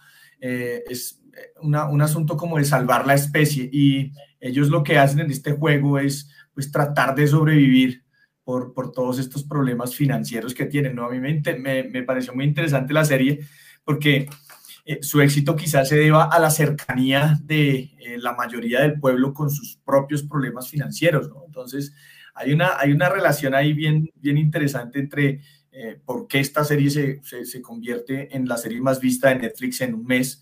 Eh, 0.41 0.83
es 0.89 1.23
un 1.61 2.01
asunto 2.01 2.35
como 2.37 2.57
de 2.57 2.65
salvar 2.65 3.07
la 3.07 3.13
especie 3.13 3.69
y 3.71 4.11
ellos 4.39 4.69
lo 4.69 4.83
que 4.83 4.97
hacen 4.97 5.21
en 5.21 5.31
este 5.31 5.53
juego 5.53 5.97
es 5.99 6.29
pues 6.53 6.71
tratar 6.71 7.15
de 7.15 7.27
sobrevivir 7.27 8.03
por, 8.43 8.73
por 8.73 8.91
todos 8.91 9.19
estos 9.19 9.43
problemas 9.43 9.95
financieros 9.95 10.53
que 10.53 10.65
tienen. 10.65 10.95
¿no? 10.95 11.05
A 11.05 11.09
mí 11.09 11.19
me, 11.19 11.83
me, 11.83 12.03
pareció 12.03 12.35
muy 12.35 12.45
interesante 12.45 12.93
la 12.93 13.05
serie 13.05 13.39
porque 13.83 14.27
eh, 14.85 14.99
su 15.01 15.21
éxito 15.21 15.55
quizás 15.55 15.87
se 15.87 15.95
deba 15.95 16.25
a 16.25 16.39
la 16.39 16.49
cercanía 16.49 17.39
de 17.41 17.93
eh, 17.99 18.17
la 18.17 18.33
mayoría 18.33 18.81
del 18.81 18.99
pueblo 18.99 19.33
con 19.33 19.49
sus 19.49 19.77
propios 19.77 20.23
problemas 20.23 20.69
financieros. 20.69 21.29
Entonces, 21.45 21.93
hay 22.35 22.51
una, 22.51 22.77
hay 22.77 22.91
una 22.91 23.07
relación 23.07 23.55
ahí 23.55 23.71
bien, 23.71 24.11
bien 24.15 24.37
interesante 24.37 24.99
entre 24.99 25.41
eh, 25.71 26.01
por 26.03 26.27
qué 26.27 26.39
esta 26.41 26.65
serie 26.65 26.89
se, 26.89 27.21
se, 27.23 27.61
convierte 27.61 28.35
en 28.35 28.47
la 28.47 28.57
serie 28.57 28.81
más 28.81 28.99
vista 28.99 29.29
de 29.29 29.35
Netflix 29.35 29.81
en 29.81 29.93
un 29.93 30.05
mes 30.05 30.41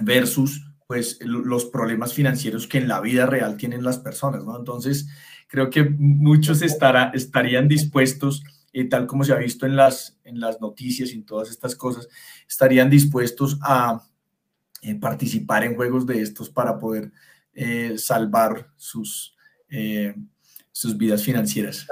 versus 0.00 0.62
pues 0.86 1.18
los 1.22 1.64
problemas 1.64 2.12
financieros 2.12 2.66
que 2.66 2.78
en 2.78 2.88
la 2.88 3.00
vida 3.00 3.26
real 3.26 3.56
tienen 3.56 3.84
las 3.84 3.98
personas. 3.98 4.42
Entonces, 4.56 5.08
creo 5.48 5.70
que 5.70 5.84
muchos 5.84 6.62
estará, 6.62 7.10
estarían 7.14 7.68
dispuestos, 7.68 8.42
eh, 8.80 8.84
tal 8.88 9.06
como 9.06 9.24
se 9.24 9.32
ha 9.32 9.36
visto 9.36 9.66
en 9.66 9.76
las, 9.76 10.18
en 10.24 10.40
las 10.40 10.60
noticias 10.60 11.10
y 11.10 11.14
en 11.14 11.26
todas 11.26 11.50
estas 11.50 11.74
cosas, 11.76 12.08
estarían 12.48 12.90
dispuestos 12.90 13.58
a 13.62 14.02
eh, 14.82 14.94
participar 14.94 15.64
en 15.64 15.74
juegos 15.74 16.06
de 16.06 16.22
estos 16.22 16.50
para 16.50 16.78
poder 16.78 17.12
eh, 17.54 17.96
salvar 17.96 18.70
sus, 18.76 19.34
sus 20.72 20.96
vidas 20.96 21.22
financieras. 21.22 21.86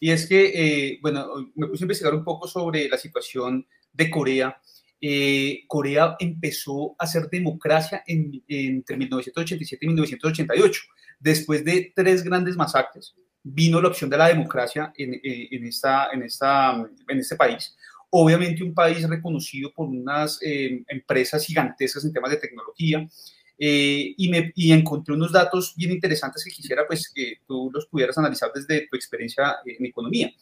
Y 0.00 0.10
es 0.10 0.26
que, 0.28 0.98
bueno, 1.02 1.26
me 1.54 1.66
puse 1.66 1.82
a 1.82 1.86
investigar 1.86 2.14
un 2.14 2.24
poco 2.24 2.46
sobre 2.46 2.88
la 2.88 2.96
situación 2.96 3.66
de 3.92 4.10
Corea 4.10 4.60
eh, 5.00 5.60
Corea 5.68 6.16
empezó 6.18 6.96
a 6.98 7.06
ser 7.06 7.28
democracia 7.30 8.02
entre 8.06 8.96
1987 8.96 9.84
y 9.84 9.88
1988. 9.88 10.80
Después 11.20 11.64
de 11.64 11.92
tres 11.94 12.24
grandes 12.24 12.56
masacres, 12.56 13.14
vino 13.42 13.80
la 13.80 13.88
opción 13.88 14.10
de 14.10 14.18
la 14.18 14.28
democracia 14.28 14.92
en, 14.96 15.14
eh, 15.14 15.48
esta, 15.50 16.08
en, 16.12 16.22
esta, 16.22 16.86
en 17.08 17.18
este 17.18 17.36
país. 17.36 17.76
Obviamente 18.10 18.64
un 18.64 18.74
país 18.74 19.06
reconocido 19.08 19.72
por 19.72 19.88
unas 19.88 20.40
eh, 20.42 20.82
empresas 20.88 21.44
gigantescas 21.44 22.04
en 22.04 22.12
temas 22.12 22.30
de 22.30 22.38
tecnología. 22.38 23.06
y, 23.60 24.28
me, 24.30 24.52
y 24.54 24.72
encontré 24.72 25.14
unos 25.14 25.32
datos 25.32 25.74
bien 25.76 25.90
interesantes 25.90 26.44
que 26.44 26.50
quisiera 26.50 26.86
pues 26.86 27.10
que 27.12 27.38
tú 27.46 27.70
los 27.72 27.86
pudieras 27.86 28.16
analizar 28.16 28.50
desde 28.54 28.86
tu 28.86 28.96
experiencia 28.96 29.56
en 29.66 29.84
economía. 29.84 30.32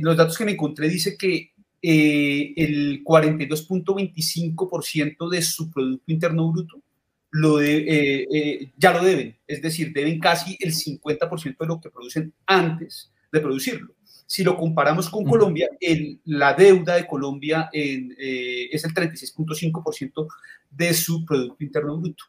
Los 0.00 0.16
datos 0.16 0.36
que 0.36 0.44
me 0.44 0.52
encontré 0.52 0.88
dice 0.88 1.16
que 1.16 1.52
eh, 1.80 2.54
el 2.56 3.04
42.25% 3.04 5.30
de 5.30 5.42
su 5.42 5.70
Producto 5.70 6.10
Interno 6.10 6.50
Bruto 6.50 6.82
lo 7.30 7.60
eh, 7.60 8.26
eh, 8.32 8.72
ya 8.76 8.92
lo 8.92 9.04
deben, 9.04 9.36
es 9.46 9.60
decir, 9.60 9.92
deben 9.92 10.18
casi 10.18 10.56
el 10.60 10.72
50% 10.72 11.56
de 11.58 11.66
lo 11.66 11.80
que 11.80 11.90
producen 11.90 12.32
antes 12.46 13.10
de 13.30 13.40
producirlo. 13.40 13.94
Si 14.26 14.44
lo 14.44 14.56
comparamos 14.56 15.08
con 15.08 15.24
Colombia, 15.24 15.70
el, 15.80 16.20
la 16.26 16.52
deuda 16.52 16.96
de 16.96 17.06
Colombia 17.06 17.70
en, 17.72 18.14
eh, 18.18 18.68
es 18.70 18.84
el 18.84 18.92
36.5% 18.92 20.26
de 20.70 20.92
su 20.92 21.24
Producto 21.24 21.64
Interno 21.64 21.96
Bruto. 21.96 22.24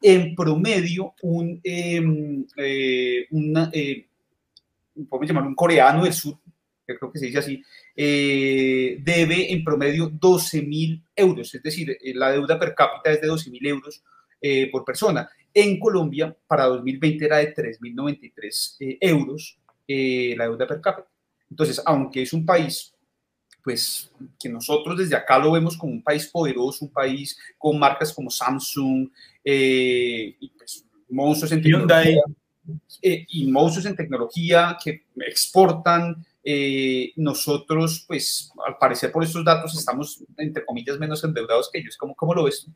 En 0.00 0.34
promedio, 0.34 1.14
un, 1.22 1.60
em, 1.62 2.44
una, 3.30 3.70
podemos 5.08 5.28
llamarlo 5.28 5.48
un 5.48 5.54
coreano 5.54 6.02
del 6.02 6.12
sur, 6.12 6.38
que 6.86 6.96
creo 6.96 7.12
que 7.12 7.20
se 7.20 7.26
dice 7.26 7.38
así, 7.38 7.62
eh, 7.96 8.98
debe 9.00 9.52
en 9.52 9.62
promedio 9.62 10.08
12 10.08 10.62
mil 10.62 11.02
euros, 11.14 11.54
es 11.54 11.62
decir, 11.62 11.96
la 12.14 12.32
deuda 12.32 12.58
per 12.58 12.74
cápita 12.74 13.12
es 13.12 13.20
de 13.20 13.28
12 13.28 13.50
mil 13.50 13.64
euros 13.64 14.02
por 14.70 14.84
persona. 14.84 15.28
En 15.52 15.78
Colombia, 15.78 16.36
para 16.46 16.66
2020 16.66 17.24
era 17.24 17.38
de 17.38 17.54
3.093 17.54 18.98
euros 19.00 19.58
la 19.86 20.44
deuda 20.44 20.66
per 20.66 20.80
cápita. 20.80 21.08
Entonces, 21.50 21.80
aunque 21.86 22.22
es 22.22 22.32
un 22.32 22.44
país 22.44 22.94
pues 23.64 24.12
que 24.38 24.50
nosotros 24.50 24.98
desde 24.98 25.16
acá 25.16 25.38
lo 25.38 25.50
vemos 25.50 25.76
como 25.76 25.94
un 25.94 26.02
país 26.02 26.26
poderoso, 26.26 26.84
un 26.84 26.92
país 26.92 27.36
con 27.56 27.78
marcas 27.78 28.12
como 28.12 28.30
Samsung 28.30 29.08
eh, 29.42 30.36
y 30.38 30.48
pues, 30.50 30.84
monstruos 31.08 31.50
en 31.52 31.62
tecnología, 31.62 32.22
eh, 33.00 33.26
y 33.26 33.50
monstruos 33.50 33.86
en 33.86 33.96
tecnología 33.96 34.76
que 34.82 35.04
exportan. 35.16 36.24
Eh, 36.46 37.14
nosotros, 37.16 38.04
pues, 38.06 38.52
al 38.66 38.76
parecer 38.76 39.10
por 39.10 39.24
estos 39.24 39.42
datos 39.42 39.74
estamos, 39.78 40.22
entre 40.36 40.62
comillas, 40.66 40.98
menos 40.98 41.24
endeudados 41.24 41.70
que 41.72 41.78
ellos. 41.78 41.96
¿Cómo, 41.96 42.14
cómo 42.14 42.34
lo 42.34 42.44
ves? 42.44 42.66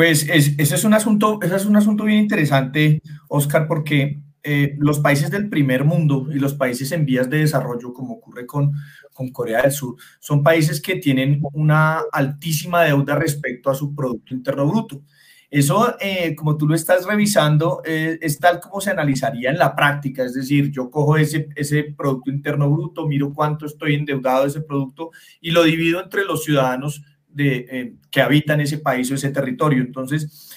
Pues 0.00 0.26
ese, 0.30 0.54
es 0.62 0.84
un 0.84 0.94
asunto, 0.94 1.38
ese 1.42 1.56
es 1.56 1.66
un 1.66 1.76
asunto 1.76 2.04
bien 2.04 2.20
interesante, 2.20 3.02
Oscar, 3.28 3.66
porque 3.68 4.22
eh, 4.42 4.74
los 4.78 4.98
países 4.98 5.30
del 5.30 5.50
primer 5.50 5.84
mundo 5.84 6.26
y 6.32 6.38
los 6.38 6.54
países 6.54 6.90
en 6.92 7.04
vías 7.04 7.28
de 7.28 7.40
desarrollo, 7.40 7.92
como 7.92 8.14
ocurre 8.14 8.46
con, 8.46 8.72
con 9.12 9.30
Corea 9.30 9.60
del 9.60 9.72
Sur, 9.72 9.96
son 10.18 10.42
países 10.42 10.80
que 10.80 10.96
tienen 10.96 11.42
una 11.52 12.00
altísima 12.12 12.80
deuda 12.84 13.14
respecto 13.14 13.68
a 13.68 13.74
su 13.74 13.94
Producto 13.94 14.32
Interno 14.32 14.66
Bruto. 14.66 15.02
Eso, 15.50 15.94
eh, 16.00 16.34
como 16.34 16.56
tú 16.56 16.66
lo 16.66 16.74
estás 16.74 17.04
revisando, 17.04 17.82
eh, 17.84 18.18
es 18.22 18.38
tal 18.38 18.58
como 18.58 18.80
se 18.80 18.92
analizaría 18.92 19.50
en 19.50 19.58
la 19.58 19.76
práctica, 19.76 20.24
es 20.24 20.32
decir, 20.32 20.70
yo 20.70 20.90
cojo 20.90 21.18
ese, 21.18 21.50
ese 21.56 21.94
Producto 21.94 22.30
Interno 22.30 22.70
Bruto, 22.70 23.06
miro 23.06 23.34
cuánto 23.34 23.66
estoy 23.66 23.96
endeudado 23.96 24.44
de 24.44 24.48
ese 24.48 24.62
producto 24.62 25.10
y 25.42 25.50
lo 25.50 25.62
divido 25.62 26.02
entre 26.02 26.24
los 26.24 26.42
ciudadanos 26.42 27.02
de, 27.32 27.96
que 28.10 28.20
habitan 28.20 28.60
ese 28.60 28.78
país 28.78 29.10
o 29.10 29.14
ese 29.14 29.30
territorio. 29.30 29.82
Entonces, 29.82 30.50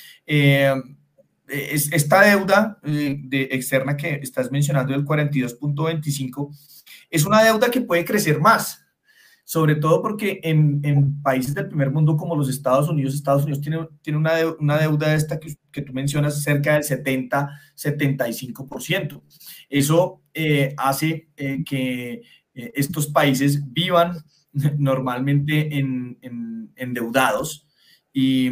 esta 1.54 2.22
deuda 2.22 2.80
eh, 2.84 3.18
de 3.20 3.50
externa 3.52 3.98
que 3.98 4.16
estás 4.16 4.52
mencionando 4.52 4.94
del 4.94 5.06
42.25 5.06 6.50
es 7.10 7.26
una 7.26 7.44
deuda 7.44 7.70
que 7.70 7.82
puede 7.82 8.06
crecer 8.06 8.40
más, 8.40 8.82
sobre 9.44 9.76
todo 9.76 10.02
porque 10.02 10.40
en, 10.44 10.80
en, 10.84 11.22
países 11.22 11.54
del 11.54 11.68
primer 11.68 11.92
mundo 11.92 12.16
como 12.18 12.36
los 12.36 12.50
Estados 12.50 12.90
Unidos, 12.90 13.14
Estados 13.14 13.44
Unidos 13.44 13.62
tiene, 13.62 13.88
tiene 14.02 14.18
una, 14.18 14.34
deuda, 14.34 14.56
una 14.60 14.80
deuda 14.80 15.14
esta 15.14 15.40
que, 15.40 15.56
que, 15.72 15.84
tú 15.84 15.94
mencionas 15.94 16.42
cerca 16.42 16.74
del 16.74 16.82
70-75%. 16.84 19.22
Eso 19.70 20.24
eh, 20.34 20.74
hace 20.78 21.30
eh, 21.36 21.64
que 21.64 22.24
estos 22.56 23.08
países 23.08 23.74
vivan 23.74 24.16
normalmente 24.78 25.78
en, 25.78 26.18
en, 26.22 26.72
endeudados 26.76 27.68
y 28.12 28.48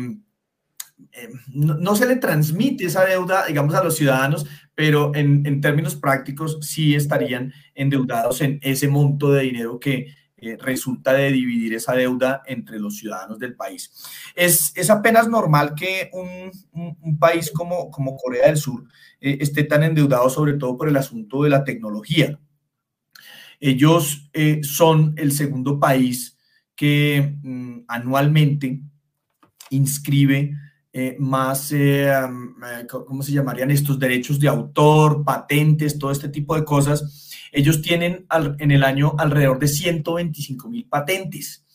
eh, 1.13 1.29
no, 1.53 1.95
se 1.95 2.05
le 2.05 2.15
transmite 2.17 2.85
esa 2.85 3.05
deuda, 3.05 3.45
digamos, 3.45 3.73
a 3.75 3.83
los 3.83 3.95
ciudadanos, 3.95 4.45
pero 4.75 5.11
en, 5.15 5.61
términos 5.61 5.95
prácticos 5.95 6.59
sí 6.61 6.95
estarían 6.95 7.53
endeudados 7.75 8.41
en 8.41 8.59
ese 8.61 8.87
monto 8.87 9.31
de 9.31 9.43
dinero 9.43 9.79
que 9.79 10.07
eh, 10.37 10.57
resulta 10.59 11.13
de 11.13 11.31
dividir 11.31 11.73
esa 11.73 11.93
deuda 11.93 12.41
entre 12.45 12.79
los 12.79 12.97
ciudadanos 12.97 13.37
del 13.39 13.55
país. 13.55 13.93
Es, 14.35 14.73
es 14.75 14.89
apenas 14.89 15.27
normal 15.27 15.75
que 15.75 16.09
un, 16.13 17.19
país 17.19 17.51
como, 17.51 17.91
como, 17.91 18.15
Corea 18.15 18.47
del 18.47 18.57
Sur 18.57 18.85
eh, 19.19 19.37
esté 19.41 19.63
tan 19.63 19.83
endeudado, 19.83 20.29
sobre 20.29 20.53
todo 20.53 20.77
por 20.77 20.87
el 20.87 20.97
asunto 20.97 21.43
de 21.43 21.49
la 21.49 21.63
tecnología. 21.63 22.39
Ellos 23.61 24.29
son 24.63 25.13
el 25.15 25.31
segundo 25.31 25.79
país 25.79 26.37
que 26.75 27.37
mm, 27.43 27.81
anualmente 27.87 28.81
inscribe 29.69 30.53
eh, 30.93 31.15
más, 31.19 31.71
eh, 31.71 32.09
eh, 32.09 32.87
¿cómo 32.89 33.23
se 33.23 33.31
llamarían 33.31 33.71
estos 33.71 33.97
derechos 33.97 34.39
de 34.39 34.49
autor, 34.49 35.23
patentes, 35.23 35.97
todo 35.97 36.11
este 36.11 36.27
tipo 36.27 36.53
de 36.55 36.65
cosas? 36.65 37.29
Ellos 37.53 37.81
tienen 37.81 38.25
en 38.59 38.71
el 38.71 38.83
año 38.83 39.13
alrededor 39.17 39.59
de 39.59 39.67
125 39.67 40.69
mil 40.69 40.85
patentes. 40.85 41.65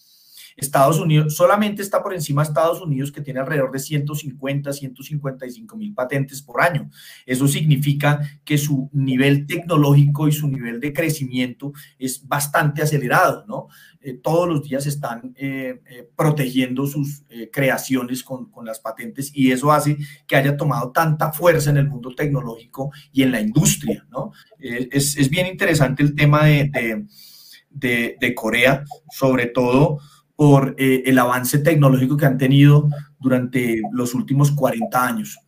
Estados 0.57 0.99
Unidos 0.99 1.37
solamente 1.37 1.83
está 1.83 2.03
por 2.03 2.15
encima 2.15 2.43
de 2.43 2.49
Estados 2.49 2.81
Unidos 2.81 3.13
que 3.13 3.21
tiene 3.21 3.41
alrededor 3.41 3.71
de 3.71 3.79
150, 3.79 4.73
155 4.73 5.77
mil 5.77 5.95
patentes 5.95 6.41
por 6.41 6.63
año. 6.63 6.91
Eso 7.27 7.47
significa 7.47 8.21
que 8.45 8.57
su 8.57 8.89
nivel 8.93 9.47
tecnológico 9.47 10.29
y 10.29 10.33
su 10.33 10.49
nivel 10.49 10.81
de 10.81 10.93
crecimiento 10.95 11.73
es 11.99 12.27
bastante 12.27 12.83
acelerado, 12.83 13.45
¿no? 13.47 13.69
Eh, 14.01 14.15
todos 14.23 14.49
los 14.49 14.63
días 14.63 14.87
están 14.87 15.35
eh, 15.37 15.81
eh, 15.85 16.09
protegiendo 16.17 16.87
sus 16.87 17.25
creaciones 17.53 18.23
con, 18.23 18.47
las 18.65 18.81
patentes 18.81 19.31
y 19.35 19.53
eso 19.53 19.71
hace 19.71 19.99
que 20.27 20.37
haya 20.37 20.57
tomado 20.57 20.91
tanta 20.91 21.33
fuerza 21.33 21.71
en 21.71 21.77
el 21.77 21.89
mundo 21.89 22.15
tecnológico 22.15 22.91
y 23.13 23.23
en 23.23 23.33
la 23.33 23.41
industria, 23.41 24.07
¿no? 24.11 24.33
Es, 24.59 25.29
bien 25.29 25.47
interesante 25.47 26.03
el 26.03 26.15
tema 26.15 26.45
de 26.45 28.35
Corea, 28.35 28.85
sobre 29.11 29.47
todo 29.47 29.99
por 30.37 30.77
eh, 30.79 31.03
el 31.07 31.19
avance 31.19 31.59
tecnológico 31.59 32.17
que 32.17 32.27
han 32.27 32.39
tenido 32.39 32.89
durante 33.19 33.81
los 33.93 34.15
últimos 34.15 34.53
40 34.53 35.07
años. 35.07 35.39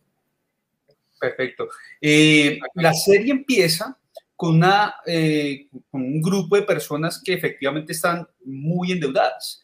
Perfecto. 1.19 1.69
Eh, 2.01 2.59
la 2.73 2.93
serie 2.93 3.31
empieza 3.31 3.97
con, 4.35 4.55
una, 4.55 4.95
eh, 5.05 5.67
con 5.91 6.01
un 6.01 6.21
grupo 6.21 6.55
de 6.55 6.63
personas 6.63 7.21
que 7.23 7.33
efectivamente 7.33 7.93
están 7.93 8.27
muy 8.43 8.91
endeudadas. 8.91 9.63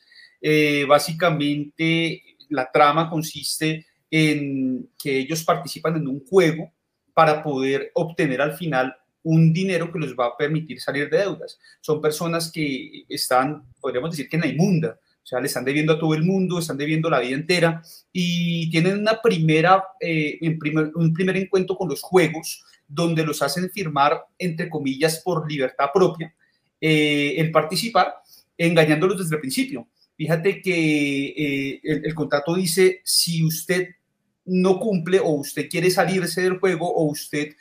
básicamente, 0.88 2.22
la 2.50 2.70
trama 2.72 3.10
consiste 3.10 3.88
en 4.12 4.88
que 4.98 5.18
ellos 5.18 5.44
participan 5.44 5.96
en 5.96 6.08
un 6.08 6.24
juego 6.24 6.72
para 7.16 7.42
poder 7.42 7.90
obtener 7.96 8.42
al 8.42 8.56
final 8.56 8.96
un 9.24 9.52
dinero 9.52 9.92
que 9.92 9.98
les 9.98 10.14
va 10.14 10.28
a 10.28 10.38
permitir 10.38 10.80
salir 10.80 11.10
de 11.10 11.18
deudas. 11.18 11.58
Son 11.82 12.00
personas 12.00 12.52
que 12.52 13.06
están, 13.10 13.64
podríamos 13.82 14.12
decir 14.12 14.30
que 14.30 14.36
en 14.36 14.42
la 14.44 14.50
inmunda, 14.50 15.00
o 15.26 15.28
sea, 15.28 15.40
le 15.40 15.48
están 15.48 15.66
debiendo 15.66 15.94
a 15.94 16.00
todo 16.00 16.14
el 16.14 16.24
mundo, 16.24 16.60
están 16.60 16.78
debiendo 16.78 17.10
la 17.10 17.20
vida 17.20 17.34
entera 17.34 17.82
y 18.14 18.70
tienen 18.70 19.00
una 19.00 19.20
primera, 19.24 19.84
eh, 20.00 20.38
primer, 20.60 20.92
un 20.94 21.12
primer 21.14 21.36
encuentro 21.36 21.76
con 21.76 21.90
los 21.90 22.00
juegos 22.04 22.64
donde 22.88 23.26
los 23.26 23.42
hacen 23.42 23.72
firmar, 23.72 24.24
entre 24.38 24.70
comillas, 24.70 25.20
por 25.26 25.50
libertad 25.52 25.88
propia, 25.92 26.32
eh, 26.80 27.34
el 27.38 27.50
participar, 27.50 28.14
engañándolos 28.56 29.18
desde 29.18 29.34
el 29.34 29.42
principio. 29.42 29.88
Fíjate 30.16 30.62
que 30.62 31.26
eh, 31.26 31.80
el, 31.82 32.06
el 32.06 32.14
contrato 32.14 32.54
dice, 32.54 33.02
si 33.04 33.44
usted 33.44 33.88
no 34.46 34.80
cumple 34.80 35.20
o 35.20 35.32
usted 35.32 35.68
quiere 35.68 35.90
salirse 35.90 36.44
del 36.44 36.60
juego 36.60 36.88
o 36.88 37.06
usted 37.06 37.56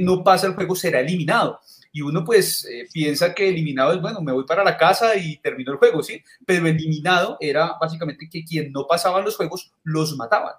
no 0.00 0.24
pasa 0.24 0.48
el 0.48 0.54
juego, 0.54 0.74
será 0.74 0.98
eliminado 0.98 1.60
y 1.96 2.02
uno 2.02 2.22
pues 2.26 2.66
eh, 2.66 2.86
piensa 2.92 3.32
que 3.32 3.48
eliminado 3.48 3.94
es, 3.94 4.02
bueno, 4.02 4.20
me 4.20 4.30
voy 4.30 4.44
para 4.44 4.62
la 4.62 4.76
casa 4.76 5.16
y 5.16 5.38
termino 5.38 5.72
el 5.72 5.78
juego, 5.78 6.02
¿sí? 6.02 6.22
Pero 6.44 6.66
eliminado 6.66 7.38
era 7.40 7.72
básicamente 7.80 8.28
que 8.30 8.44
quien 8.44 8.70
no 8.70 8.86
pasaba 8.86 9.22
los 9.22 9.34
juegos 9.34 9.72
los 9.82 10.14
mataban. 10.14 10.52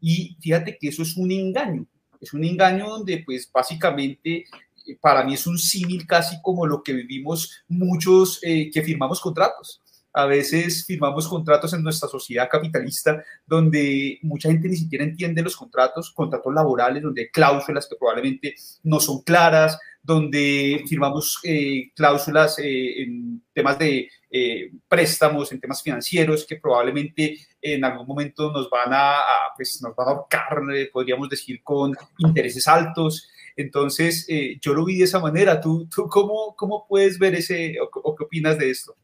Y 0.00 0.36
fíjate 0.40 0.76
que 0.76 0.88
eso 0.88 1.04
es 1.04 1.16
un 1.16 1.30
engaño, 1.30 1.86
es 2.20 2.34
un 2.34 2.42
engaño 2.42 2.88
donde 2.88 3.22
pues 3.24 3.48
básicamente 3.52 4.38
eh, 4.84 4.98
para 5.00 5.22
mí 5.22 5.34
es 5.34 5.46
un 5.46 5.56
símil 5.56 6.04
casi 6.04 6.42
como 6.42 6.66
lo 6.66 6.82
que 6.82 6.94
vivimos 6.94 7.62
muchos 7.68 8.40
eh, 8.42 8.68
que 8.74 8.82
firmamos 8.82 9.20
contratos. 9.20 9.80
A 10.12 10.26
veces 10.26 10.84
firmamos 10.84 11.28
contratos 11.28 11.72
en 11.74 11.84
nuestra 11.84 12.08
sociedad 12.08 12.48
capitalista 12.50 13.22
donde 13.46 14.18
mucha 14.22 14.50
gente 14.50 14.68
ni 14.68 14.76
siquiera 14.76 15.04
entiende 15.04 15.42
los 15.42 15.56
contratos, 15.56 16.10
contratos 16.10 16.52
laborales, 16.52 17.04
donde 17.04 17.22
hay 17.22 17.28
cláusulas 17.28 17.86
que 17.88 17.94
probablemente 17.94 18.56
no 18.82 18.98
son 18.98 19.22
claras, 19.22 19.78
donde 20.02 20.84
firmamos 20.88 21.38
eh, 21.44 21.92
cláusulas 21.94 22.58
eh, 22.58 23.02
en 23.02 23.42
temas 23.52 23.78
de 23.78 24.08
eh, 24.30 24.72
préstamos, 24.88 25.52
en 25.52 25.60
temas 25.60 25.80
financieros, 25.80 26.44
que 26.44 26.56
probablemente 26.56 27.38
en 27.60 27.84
algún 27.84 28.06
momento 28.06 28.50
nos 28.50 28.68
van 28.68 28.92
a, 28.92 29.14
pues, 29.56 29.80
nos 29.80 29.94
van 29.94 30.08
a 30.08 30.10
ahorcar, 30.10 30.62
podríamos 30.92 31.28
decir, 31.28 31.62
con 31.62 31.94
intereses 32.18 32.66
altos. 32.66 33.28
Entonces, 33.54 34.26
yo 34.60 34.74
lo 34.74 34.84
vi 34.84 34.98
de 34.98 35.04
esa 35.04 35.20
manera. 35.20 35.60
¿Tú, 35.60 35.86
tú 35.94 36.08
cómo, 36.08 36.56
cómo 36.56 36.86
puedes 36.88 37.18
ver 37.18 37.34
ese, 37.34 37.76
o, 37.80 38.16
qué 38.16 38.24
opinas 38.24 38.58
de 38.58 38.70
esto? 38.70 38.96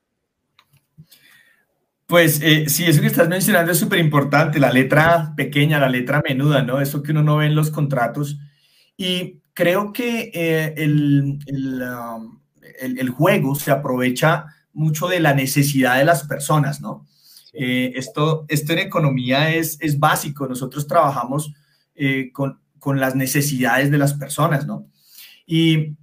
Pues 2.07 2.37
sí, 2.37 2.87
eso 2.87 3.03
que 3.03 3.07
estás 3.07 3.29
mencionando 3.29 3.71
es 3.71 3.79
súper 3.79 3.99
importante, 3.99 4.59
la 4.59 4.73
letra 4.73 5.35
pequeña, 5.37 5.79
la 5.79 5.91
letra 5.91 6.23
menuda, 6.27 6.63
¿no? 6.63 6.81
Eso 6.81 7.03
que 7.03 7.13
uno 7.13 7.23
no 7.23 7.37
ve 7.37 7.47
en 7.47 7.55
los 7.55 7.71
contratos. 7.71 8.39
Y 8.97 9.43
creo 9.59 9.93
que 9.93 10.31
eh, 10.33 10.73
el, 10.77 11.41
um, 11.83 12.39
el, 12.81 13.09
juego 13.11 13.57
se 13.57 13.73
aprovecha 13.73 14.47
mucho 14.73 15.09
de 15.09 15.19
la 15.19 15.35
necesidad 15.35 15.99
de 15.99 16.05
las 16.05 16.29
personas, 16.29 16.81
¿no? 16.81 17.09
Eh, 17.53 17.91
esto, 17.97 18.47
esto 18.47 18.73
en 18.73 18.79
economía 18.79 19.53
es, 19.53 19.77
es 19.81 19.99
básico. 19.99 20.47
Nosotros 20.47 20.87
trabajamos 20.87 21.53
eh, 21.97 22.31
con, 22.33 22.61
con, 22.79 23.01
las 23.01 23.17
necesidades 23.17 23.91
de 23.91 23.99
las 23.99 24.15
personas, 24.15 24.65
¿no? 24.65 24.87
Y 25.45 25.97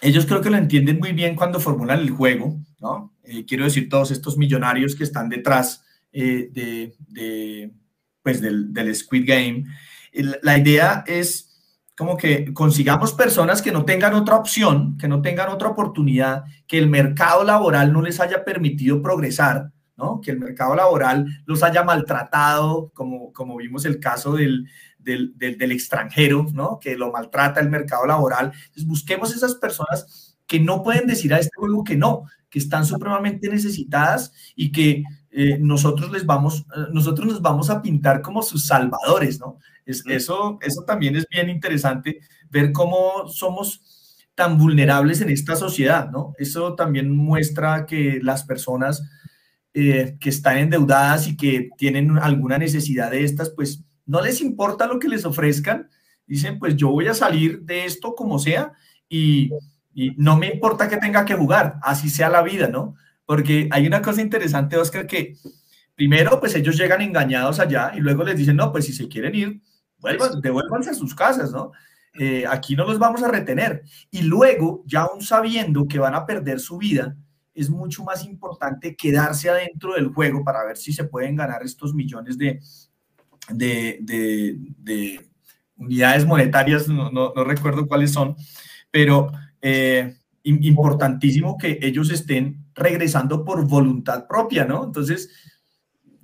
ellos 0.00 0.24
creo 0.24 0.40
que 0.40 0.50
lo 0.50 0.56
entienden 0.56 1.00
muy 1.00 1.10
bien 1.10 1.34
cuando 1.34 1.58
formulan 1.58 1.98
el 1.98 2.10
juego, 2.10 2.56
¿no? 2.78 3.12
Eh, 3.24 3.44
quiero 3.46 3.64
decir, 3.64 3.88
todos 3.88 4.12
estos 4.12 4.38
millonarios 4.38 4.94
que 4.94 5.02
están 5.02 5.28
detrás 5.28 5.84
de, 6.12 6.92
de, 7.08 7.72
pues 8.22 8.40
del, 8.40 8.72
del 8.72 8.94
Squid 8.94 9.24
Game. 9.26 9.64
La 10.42 10.56
idea 10.56 11.02
es 11.04 11.51
como 12.02 12.16
que 12.16 12.52
consigamos 12.52 13.12
personas 13.12 13.62
que 13.62 13.70
no 13.70 13.84
tengan 13.84 14.14
otra 14.14 14.34
opción, 14.34 14.98
que 14.98 15.06
no 15.06 15.22
tengan 15.22 15.50
otra 15.50 15.68
oportunidad, 15.68 16.42
que 16.66 16.76
el 16.76 16.88
mercado 16.88 17.44
laboral 17.44 17.92
no 17.92 18.02
les 18.02 18.18
haya 18.18 18.44
permitido 18.44 19.00
progresar, 19.00 19.70
¿no? 19.96 20.20
que 20.20 20.32
el 20.32 20.40
mercado 20.40 20.74
laboral 20.74 21.26
los 21.46 21.62
haya 21.62 21.84
maltratado, 21.84 22.90
como, 22.92 23.32
como 23.32 23.56
vimos 23.56 23.84
el 23.84 24.00
caso 24.00 24.32
del, 24.32 24.68
del, 24.98 25.38
del, 25.38 25.70
extranjero, 25.70 26.48
¿no? 26.52 26.80
que 26.80 26.96
lo 26.96 27.12
maltrata 27.12 27.60
el 27.60 27.70
mercado 27.70 28.04
laboral. 28.04 28.50
Busquemos 28.84 29.32
esas 29.32 29.54
personas 29.54 30.36
que 30.48 30.58
no 30.58 30.82
pueden 30.82 31.06
decir 31.06 31.32
a 31.32 31.38
este 31.38 31.56
juego 31.56 31.84
que 31.84 31.94
no, 31.94 32.24
que 32.50 32.58
están 32.58 32.84
supremamente 32.84 33.48
necesitadas 33.48 34.32
y 34.56 34.72
que 34.72 35.04
eh, 35.34 35.56
nosotros 35.58 36.12
les 36.12 36.26
vamos, 36.26 36.66
eh, 36.76 36.90
nosotros 36.92 37.26
nos 37.26 37.40
vamos 37.40 37.70
a 37.70 37.80
pintar 37.80 38.20
como 38.20 38.42
sus 38.42 38.66
salvadores, 38.66 39.40
¿no? 39.40 39.58
Es, 39.86 40.04
eso, 40.06 40.58
eso 40.60 40.82
también 40.84 41.16
es 41.16 41.26
bien 41.30 41.48
interesante, 41.48 42.20
ver 42.50 42.70
cómo 42.70 43.26
somos 43.28 43.80
tan 44.34 44.58
vulnerables 44.58 45.22
en 45.22 45.30
esta 45.30 45.56
sociedad, 45.56 46.10
¿no? 46.10 46.34
Eso 46.38 46.74
también 46.74 47.16
muestra 47.16 47.86
que 47.86 48.20
las 48.22 48.44
personas 48.44 49.02
eh, 49.72 50.18
que 50.20 50.28
están 50.28 50.58
endeudadas 50.58 51.26
y 51.26 51.36
que 51.36 51.70
tienen 51.78 52.18
alguna 52.18 52.58
necesidad 52.58 53.10
de 53.10 53.24
estas, 53.24 53.48
pues 53.48 53.82
no 54.04 54.20
les 54.20 54.42
importa 54.42 54.86
lo 54.86 54.98
que 54.98 55.08
les 55.08 55.24
ofrezcan, 55.24 55.88
dicen, 56.26 56.58
pues 56.58 56.76
yo 56.76 56.90
voy 56.90 57.08
a 57.08 57.14
salir 57.14 57.62
de 57.62 57.86
esto 57.86 58.14
como 58.14 58.38
sea 58.38 58.72
y, 59.08 59.50
y 59.94 60.10
no 60.18 60.36
me 60.36 60.48
importa 60.48 60.90
que 60.90 60.98
tenga 60.98 61.24
que 61.24 61.34
jugar, 61.34 61.76
así 61.82 62.10
sea 62.10 62.28
la 62.28 62.42
vida, 62.42 62.68
¿no? 62.68 62.96
Porque 63.26 63.68
hay 63.70 63.86
una 63.86 64.02
cosa 64.02 64.20
interesante, 64.20 64.76
Oscar, 64.76 65.06
que 65.06 65.36
primero, 65.94 66.40
pues 66.40 66.54
ellos 66.54 66.76
llegan 66.76 67.02
engañados 67.02 67.60
allá 67.60 67.92
y 67.94 68.00
luego 68.00 68.24
les 68.24 68.36
dicen, 68.36 68.56
no, 68.56 68.72
pues 68.72 68.86
si 68.86 68.92
se 68.92 69.08
quieren 69.08 69.34
ir, 69.34 69.60
vuelvan, 69.98 70.40
devuélvanse 70.40 70.90
a 70.90 70.94
sus 70.94 71.14
casas, 71.14 71.52
¿no? 71.52 71.72
Eh, 72.18 72.44
aquí 72.46 72.76
no 72.76 72.84
los 72.84 72.98
vamos 72.98 73.22
a 73.22 73.28
retener. 73.28 73.84
Y 74.10 74.22
luego, 74.22 74.82
ya 74.86 75.02
aún 75.02 75.22
sabiendo 75.22 75.86
que 75.86 75.98
van 75.98 76.14
a 76.14 76.26
perder 76.26 76.60
su 76.60 76.78
vida, 76.78 77.16
es 77.54 77.70
mucho 77.70 78.02
más 78.04 78.24
importante 78.24 78.96
quedarse 78.96 79.50
adentro 79.50 79.94
del 79.94 80.08
juego 80.08 80.44
para 80.44 80.64
ver 80.64 80.76
si 80.76 80.92
se 80.92 81.04
pueden 81.04 81.36
ganar 81.36 81.62
estos 81.62 81.94
millones 81.94 82.38
de, 82.38 82.60
de, 83.50 85.30
unidades 85.76 86.24
monetarias, 86.24 86.88
no, 86.88 87.10
no, 87.10 87.32
recuerdo 87.44 87.86
cuáles 87.86 88.12
son, 88.12 88.36
pero 88.90 89.32
eh, 89.60 90.16
importantísimo 90.44 91.56
que 91.56 91.78
ellos 91.82 92.10
estén 92.10 92.66
regresando 92.74 93.44
por 93.44 93.66
voluntad 93.66 94.26
propia, 94.26 94.64
¿no? 94.64 94.84
Entonces, 94.84 95.30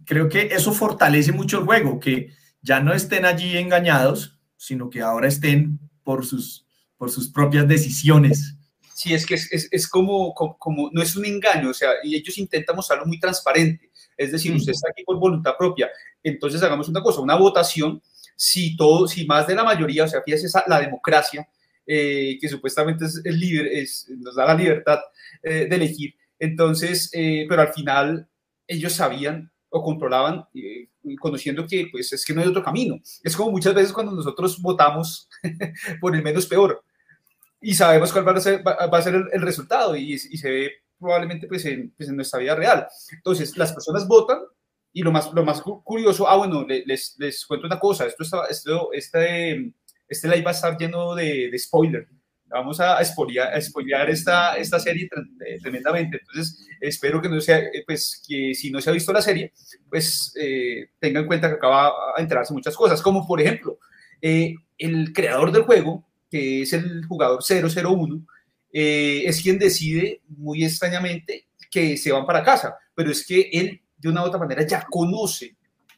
creo 0.05 0.29
que 0.29 0.49
eso 0.53 0.73
fortalece 0.73 1.33
mucho 1.33 1.59
el 1.59 1.65
juego, 1.65 2.01
que 2.01 2.31
ya 2.63 2.81
no 2.81 2.93
estén 2.93 3.25
allí 3.25 3.57
engañados, 3.57 4.39
sino 4.57 4.91
que 4.91 5.01
ahora 5.01 5.29
estén 5.29 5.79
por 6.03 6.25
sus, 6.25 6.67
por 6.97 7.11
sus 7.11 7.31
propias 7.31 7.69
decisiones. 7.69 8.57
Sí, 8.95 9.15
es 9.15 9.25
que 9.25 9.35
es, 9.35 9.69
es, 9.71 9.89
como, 9.89 10.35
como, 10.35 10.91
no 10.93 11.01
es 11.01 11.15
un 11.15 11.25
engaño, 11.25 11.71
o 11.71 11.75
sea, 11.75 11.91
y 12.03 12.17
ellos 12.17 12.37
intentan 12.39 12.75
mostrarlo 12.75 13.07
muy 13.07 13.21
transparente, 13.21 13.91
es 14.17 14.33
decir, 14.33 14.53
usted 14.53 14.73
está 14.73 14.89
aquí 14.91 15.05
por 15.05 15.21
voluntad 15.21 15.53
propia, 15.57 15.89
entonces 16.21 16.61
hagamos 16.65 16.89
una 16.89 17.01
cosa, 17.01 17.21
una 17.21 17.37
votación, 17.37 18.03
si 18.35 18.77
todo, 18.77 19.07
si 19.07 19.25
más 19.25 19.47
de 19.47 19.55
la 19.55 19.63
mayoría, 19.63 20.05
o 20.05 20.09
sea, 20.09 20.23
fíjese 20.23 20.49
la 20.67 20.81
democracia, 20.81 21.49
eh, 21.91 22.37
que 22.39 22.51
supuestamente 22.51 23.07
es, 23.07 23.23
libre, 23.25 23.83
nos 24.19 24.35
da 24.35 24.45
la 24.45 24.55
libertad 24.55 24.99
eh, 25.43 25.67
de 25.71 25.75
elegir. 25.75 26.15
Entonces, 26.39 27.09
eh, 27.15 27.47
pero 27.49 27.63
al 27.63 27.73
final 27.73 28.29
ellos 28.67 28.93
sabían 28.93 29.51
o 29.71 29.83
controlaban, 29.83 30.45
conociendo 31.19 31.67
que 31.67 31.89
pues 31.91 32.13
es 32.13 32.27
que 32.27 32.35
no 32.35 32.43
hay 32.43 32.49
otro 32.49 32.63
camino. 32.63 33.01
Es 33.25 33.35
como 33.35 33.53
muchas 33.53 33.75
veces 33.75 33.95
cuando 33.95 34.13
nosotros 34.13 34.61
votamos 34.61 35.31
por 36.01 36.15
el 36.15 36.23
menos 36.23 36.47
peor 36.47 36.85
y 37.59 37.75
sabemos 37.75 38.13
cuál 38.13 38.29
va 38.29 38.33
a 38.33 38.41
ser, 38.41 38.63
va, 38.67 38.99
a 38.99 39.03
ser 39.03 39.15
el, 39.33 39.41
resultado 39.41 39.97
y, 39.97 40.13
y, 40.13 40.19
se 40.19 40.51
ve 40.51 40.73
probablemente 40.99 41.49
pues 41.49 41.65
en, 41.65 41.91
pues 41.97 42.11
en, 42.11 42.17
nuestra 42.17 42.39
vida 42.39 42.55
real. 42.55 42.87
Entonces, 43.13 43.57
las 43.57 43.73
personas 43.73 44.07
votan 44.07 44.41
y 44.93 45.03
lo 45.03 45.11
más, 45.11 45.33
lo 45.33 45.43
más 45.43 45.63
curioso, 45.63 46.29
ah, 46.29 46.37
bueno, 46.37 46.67
les, 46.67 47.17
les 47.19 47.47
cuento 47.47 47.67
una 47.67 47.79
cosa, 47.79 48.07
esto, 48.07 48.23
está, 48.23 48.45
esto 48.47 48.93
este, 48.93 49.73
este 50.09 50.29
live 50.29 50.43
va 50.43 50.51
a 50.51 50.55
estar 50.55 50.77
lleno 50.77 51.15
de, 51.15 51.51
de 51.51 51.59
spoiler. 51.59 52.09
Vamos 52.51 52.81
a 52.81 53.05
spoilear, 53.05 54.09
esta, 54.09 54.57
serie 54.81 55.09
eh, 55.45 55.59
tremendamente. 55.61 56.19
Entonces, 56.21 56.67
espero 56.81 57.21
que 57.21 57.29
no 57.29 57.37
eh, 57.39 57.85
pues, 57.87 58.23
si 58.25 58.71
no 58.71 58.81
se 58.81 58.89
ha 58.89 58.95
visto 58.95 59.13
la 59.13 59.21
serie, 59.21 59.53
pues 59.89 60.33
eh, 60.41 60.91
tenga 60.99 61.21
en 61.21 61.27
cuenta 61.27 61.49
que 61.49 61.57
acaba 61.57 61.93
de 62.17 62.23
enterarse 62.23 62.55
muchas 62.55 62.75
cosas, 62.75 63.03
como 63.03 63.27
por 63.27 63.41
ejemplo, 63.41 63.79
el 64.21 65.13
creador 65.13 65.53
del 65.53 65.63
juego, 65.63 66.09
que 66.31 66.63
es 66.63 66.73
el 66.73 67.05
jugador 67.05 67.43
001, 67.43 68.27
es 68.73 69.43
quien 69.43 69.59
decide 69.59 70.23
muy 70.29 70.65
extrañamente 70.65 71.49
que 71.71 71.99
se 71.99 72.13
van 72.13 72.25
para 72.25 72.43
casa, 72.43 72.77
pero 72.95 73.11
es 73.11 73.27
que 73.27 73.51
él 73.53 73.83
de 73.99 74.09
una 74.09 74.23
u 74.23 74.27
otra 74.27 74.39
manera 74.39 74.67
ya 74.67 74.87
conoce 74.89 75.57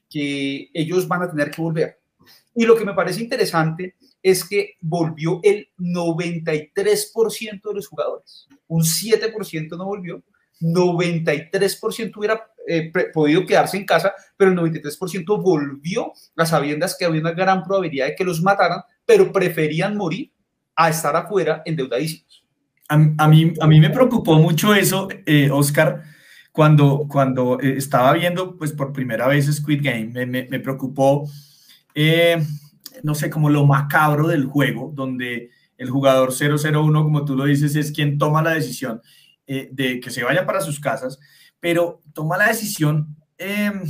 que 0.08 0.68
ellos 0.74 1.06
van 1.06 1.22
a 1.22 1.30
tener 1.30 1.50
que 1.50 1.62
volver 1.62 1.99
y 2.54 2.64
lo 2.64 2.76
que 2.76 2.84
me 2.84 2.94
parece 2.94 3.22
interesante 3.22 3.96
es 4.22 4.44
que 4.44 4.74
volvió 4.80 5.40
el 5.42 5.68
93% 5.78 7.60
de 7.62 7.74
los 7.74 7.88
jugadores. 7.88 8.48
Un 8.68 8.82
7% 8.82 9.76
no 9.76 9.84
volvió, 9.84 10.22
93% 10.60 12.16
hubiera 12.16 12.46
eh, 12.66 12.92
podido 13.14 13.46
quedarse 13.46 13.76
en 13.76 13.86
casa, 13.86 14.12
pero 14.36 14.50
el 14.50 14.58
93% 14.58 15.42
volvió 15.42 16.12
a 16.36 16.46
sabiendas 16.46 16.96
que 16.98 17.04
había 17.04 17.20
una 17.20 17.32
gran 17.32 17.62
probabilidad 17.62 18.06
de 18.06 18.14
que 18.14 18.24
los 18.24 18.42
mataran, 18.42 18.82
pero 19.06 19.32
preferían 19.32 19.96
morir 19.96 20.30
a 20.76 20.90
estar 20.90 21.16
afuera 21.16 21.62
endeudadísimos. 21.64 22.44
A, 22.88 22.94
a 23.18 23.28
mí, 23.28 23.54
a 23.60 23.66
mí 23.66 23.80
me 23.80 23.90
preocupó 23.90 24.38
mucho 24.38 24.74
eso, 24.74 25.08
eh, 25.24 25.48
Oscar, 25.50 26.02
cuando, 26.52 27.06
cuando 27.08 27.60
eh, 27.60 27.74
estaba 27.76 28.12
viendo 28.12 28.56
pues, 28.56 28.72
por 28.72 28.92
primera 28.92 29.26
vez 29.28 29.46
Squid 29.46 29.80
Game. 29.82 30.26
Me, 30.26 30.60
preocupó 30.60 31.28
eh, 31.94 32.42
no 33.02 33.14
sé, 33.14 33.30
como 33.30 33.50
lo 33.50 33.66
macabro 33.66 34.28
del 34.28 34.44
juego, 34.44 34.92
donde 34.94 35.50
el 35.76 35.90
jugador 35.90 36.32
001, 36.32 37.02
como 37.02 37.24
tú 37.24 37.36
lo 37.36 37.44
dices, 37.44 37.74
es 37.76 37.92
quien 37.92 38.18
toma 38.18 38.42
la 38.42 38.54
decisión 38.54 39.00
eh, 39.46 39.68
de 39.72 40.00
que 40.00 40.10
se 40.10 40.22
vaya 40.22 40.46
para 40.46 40.60
sus 40.60 40.80
casas, 40.80 41.18
pero 41.58 42.00
toma 42.12 42.36
la 42.36 42.48
decisión 42.48 43.16
em, 43.38 43.82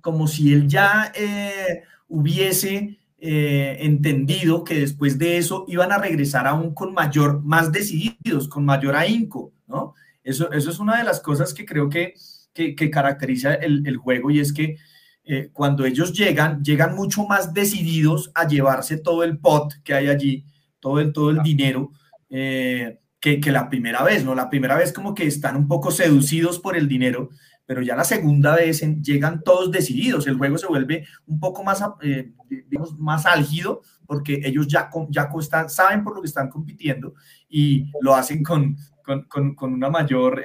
como 0.00 0.26
si 0.26 0.52
él 0.52 0.68
ya 0.68 1.12
eh, 1.14 1.82
hubiese 2.08 2.98
entendido 3.24 4.64
que 4.64 4.80
después 4.80 5.16
de 5.16 5.36
eso 5.36 5.64
iban 5.68 5.92
a 5.92 5.98
regresar 5.98 6.48
aún 6.48 6.74
con 6.74 6.92
mayor, 6.92 7.40
más 7.44 7.70
decididos, 7.70 8.48
con 8.48 8.64
mayor 8.64 8.96
ahínco, 8.96 9.52
¿no? 9.68 9.94
Eso, 10.24 10.50
eso 10.52 10.70
es 10.70 10.78
una 10.78 10.98
de 10.98 11.04
las 11.04 11.20
cosas 11.20 11.54
que 11.54 11.64
creo 11.64 11.88
que, 11.88 12.14
que, 12.52 12.90
caracteriza 12.90 13.54
el, 13.54 13.86
el, 13.86 13.96
juego 13.96 14.30
y 14.30 14.40
es 14.40 14.52
que 14.52 14.76
eh, 15.24 15.50
cuando 15.52 15.84
ellos 15.84 16.12
llegan, 16.12 16.64
llegan 16.64 16.96
mucho 16.96 17.24
más 17.24 17.54
decididos 17.54 18.32
a 18.34 18.46
llevarse 18.46 18.98
todo 18.98 19.22
el 19.22 19.38
pot 19.38 19.72
que 19.84 19.94
hay 19.94 20.08
allí, 20.08 20.44
todo 20.80 20.98
el, 20.98 21.12
todo 21.12 21.30
el 21.30 21.42
dinero, 21.44 21.92
eh, 22.28 22.98
que, 23.20 23.38
que, 23.38 23.52
la 23.52 23.68
primera 23.68 24.02
vez, 24.02 24.24
¿no? 24.24 24.34
La 24.34 24.50
primera 24.50 24.74
vez 24.76 24.92
como 24.92 25.14
que 25.14 25.24
están 25.24 25.54
un 25.56 25.68
poco 25.68 25.92
seducidos 25.92 26.58
por 26.58 26.76
el 26.76 26.88
dinero, 26.88 27.30
pero 27.64 27.82
ya 27.82 27.94
la 27.94 28.02
segunda 28.02 28.56
vez 28.56 28.80
llegan 29.00 29.42
todos 29.44 29.70
decididos, 29.70 30.26
el 30.26 30.38
juego 30.38 30.58
se 30.58 30.66
vuelve 30.66 31.06
un 31.26 31.38
poco 31.38 31.62
más, 31.62 31.84
eh, 32.02 32.32
digamos, 32.48 32.98
más 32.98 33.24
álgido 33.24 33.82
porque 34.04 34.40
ellos 34.42 34.66
ya, 34.66 34.90
ya 35.08 35.30
están, 35.38 35.70
saben 35.70 36.02
por 36.02 36.16
lo 36.16 36.20
que 36.20 36.26
están 36.26 36.48
compitiendo 36.48 37.14
y 37.48 37.86
lo 38.00 38.16
hacen 38.16 38.42
con, 38.42 38.76
con, 39.04 39.22
con, 39.28 39.54
con 39.54 39.72
una 39.72 39.88
mayor 39.88 40.42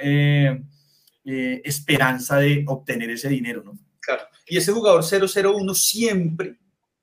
esperanza 1.24 2.36
de 2.36 2.64
obtener 2.66 3.10
ese 3.10 3.28
dinero, 3.28 3.62
¿no? 3.64 3.72
Y 4.46 4.56
ese 4.56 4.72
jugador 4.72 5.04
001 5.04 5.74
siempre 5.74 6.58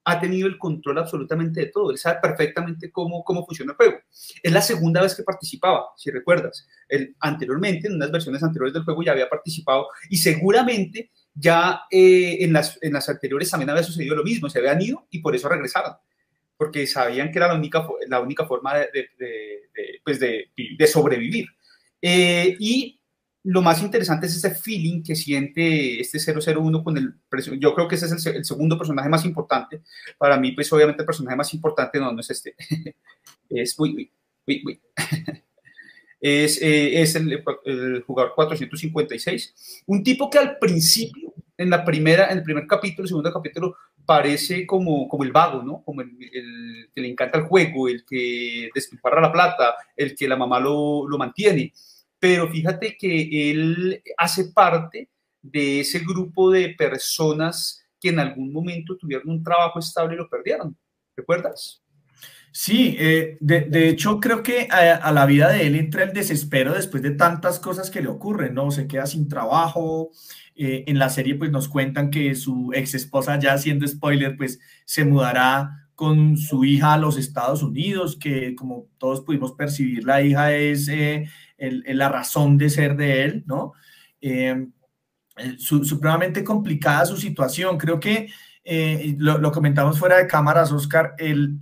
ha 0.07 0.19
tenido 0.19 0.47
el 0.47 0.57
control 0.57 0.99
absolutamente 0.99 1.61
de 1.61 1.65
todo. 1.67 1.89
Él 1.89 1.97
sabe 1.97 2.19
perfectamente 2.21 2.91
cómo, 2.91 3.23
cómo 3.23 3.45
funciona 3.45 3.71
el 3.71 3.75
juego. 3.75 3.97
Es 4.41 4.51
la 4.51 4.61
segunda 4.61 5.01
vez 5.01 5.15
que 5.15 5.23
participaba, 5.23 5.87
si 5.97 6.11
recuerdas. 6.11 6.67
Él 6.87 7.15
anteriormente, 7.19 7.87
en 7.87 7.95
unas 7.95 8.11
versiones 8.11 8.43
anteriores 8.43 8.73
del 8.73 8.83
juego, 8.83 9.01
ya 9.01 9.13
había 9.13 9.27
participado 9.27 9.87
y 10.09 10.17
seguramente 10.17 11.11
ya 11.33 11.81
eh, 11.89 12.37
en, 12.41 12.53
las, 12.53 12.77
en 12.81 12.93
las 12.93 13.09
anteriores 13.09 13.49
también 13.49 13.71
había 13.71 13.83
sucedido 13.83 14.15
lo 14.15 14.23
mismo. 14.23 14.47
Se 14.47 14.59
habían 14.59 14.81
ido 14.81 15.07
y 15.09 15.19
por 15.19 15.35
eso 15.35 15.49
regresaron. 15.49 15.93
Porque 16.55 16.85
sabían 16.85 17.31
que 17.31 17.39
era 17.39 17.47
la 17.47 17.55
única, 17.55 17.85
la 18.07 18.19
única 18.19 18.45
forma 18.45 18.75
de, 18.75 19.09
de, 19.17 20.01
pues 20.03 20.19
de, 20.19 20.51
de 20.55 20.87
sobrevivir. 20.87 21.47
y 22.01 22.99
lo 23.45 23.61
más 23.61 23.81
interesante 23.83 24.25
es 24.25 24.35
ese 24.35 24.55
feeling 24.55 25.03
que 25.03 25.15
siente 25.15 26.01
este 26.01 26.19
001 26.19 26.83
con 26.83 26.97
el... 26.97 27.13
Yo 27.59 27.75
creo 27.75 27.87
que 27.87 27.93
ese 27.93 28.07
es 28.07 28.25
el, 28.25 28.43
segundo 28.43 28.75
personaje 28.75 29.07
más 29.07 29.23
importante. 29.23 29.83
Para 30.17 30.37
mí, 30.37 30.51
pues 30.53 30.73
obviamente 30.73 31.03
el 31.03 31.05
personaje 31.05 31.37
más 31.37 31.53
importante 31.53 31.99
no, 31.99 32.11
no 32.11 32.21
es 32.21 32.29
este. 32.31 32.55
es... 33.49 33.75
Uy, 33.77 34.11
uy, 34.47 34.63
uy, 34.65 34.81
es, 36.19 36.59
eh, 36.59 37.01
es 37.01 37.15
el, 37.15 37.43
jugador 38.07 38.33
456. 38.33 39.83
Un 39.85 40.03
tipo 40.03 40.27
que 40.27 40.39
al 40.39 40.57
principio, 40.57 41.31
en, 41.55 41.69
la 41.69 41.85
primera, 41.85 42.31
en 42.31 42.39
el 42.39 42.43
primer 42.43 42.65
capítulo, 42.65 43.03
el 43.03 43.09
segundo 43.09 43.31
capítulo, 43.31 43.75
parece 44.07 44.65
como, 44.65 45.07
como 45.07 45.23
el 45.23 45.31
vago, 45.31 45.61
¿no? 45.61 45.83
Como 45.83 46.01
el, 46.01 46.09
el, 46.33 46.89
que 46.95 47.01
le 47.01 47.09
encanta 47.09 47.37
el 47.37 47.45
juego, 47.45 47.89
el 47.89 48.03
que 48.05 48.69
despilfarra 48.73 49.21
la 49.21 49.31
plata, 49.31 49.75
el 49.95 50.15
que 50.15 50.27
la 50.27 50.35
mamá 50.35 50.59
lo, 50.59 51.07
lo 51.07 51.17
mantiene 51.19 51.73
pero 52.25 52.49
fíjate 52.49 52.97
que 52.97 53.51
él 53.51 54.01
hace 54.17 54.45
parte 54.45 55.11
de 55.43 55.81
ese 55.81 55.99
grupo 55.99 56.49
de 56.49 56.73
personas 56.75 57.85
que 58.01 58.09
en 58.09 58.19
algún 58.19 58.51
momento 58.51 58.97
tuvieron 58.97 59.29
un 59.29 59.43
trabajo 59.43 59.77
estable 59.77 60.15
y 60.15 60.17
lo 60.17 60.27
perdieron. 60.27 60.75
¿Recuerdas? 61.15 61.83
Sí, 62.51 62.95
eh, 62.97 63.37
de, 63.39 63.89
hecho 63.89 64.19
creo 64.19 64.41
que 64.41 64.67
a, 64.71 65.11
la 65.11 65.27
vida 65.27 65.49
de 65.49 65.67
él 65.67 65.75
entra 65.75 66.01
el 66.01 66.13
desespero 66.13 66.73
después 66.73 67.03
de 67.03 67.11
tantas 67.11 67.59
cosas 67.59 67.91
que 67.91 68.01
le 68.01 68.07
ocurren, 68.07 68.55
¿no? 68.55 68.71
Se 68.71 68.87
queda 68.87 69.05
sin 69.05 69.27
trabajo, 69.27 70.09
eh, 70.55 70.83
en 70.87 70.97
la 70.97 71.09
serie 71.09 71.35
pues 71.35 71.51
nos 71.51 71.67
cuentan 71.67 72.09
que 72.09 72.33
su 72.33 72.71
ex 72.73 72.95
esposa, 72.95 73.37
ya 73.37 73.55
siendo 73.59 73.85
spoiler, 73.85 74.35
pues 74.35 74.59
se 74.85 75.05
mudará 75.05 75.69
con 75.93 76.37
su 76.37 76.65
hija 76.65 76.93
a 76.93 76.97
los 76.97 77.17
Estados 77.17 77.61
Unidos, 77.61 78.17
que 78.19 78.55
como 78.55 78.87
todos 78.97 79.21
pudimos 79.21 79.51
percibir, 79.51 80.03
la 80.03 80.23
hija 80.23 80.55
es 80.55 80.87
eh, 80.89 81.27
la 81.57 82.09
razón 82.09 82.57
de 82.57 82.69
ser 82.69 82.95
de 82.97 83.23
él, 83.23 83.43
¿no? 83.45 83.73
Em, 84.21 84.71
eh, 85.37 85.55
supremamente 85.57 86.43
complicada 86.43 87.05
su 87.05 87.17
situación. 87.17 87.77
Creo 87.77 87.99
que 87.99 88.29
eh, 88.63 89.15
lo, 89.17 89.51
comentamos 89.51 89.99
fuera 89.99 90.17
de 90.17 90.27
cámaras, 90.27 90.71
Oscar, 90.71 91.13
el, 91.17 91.59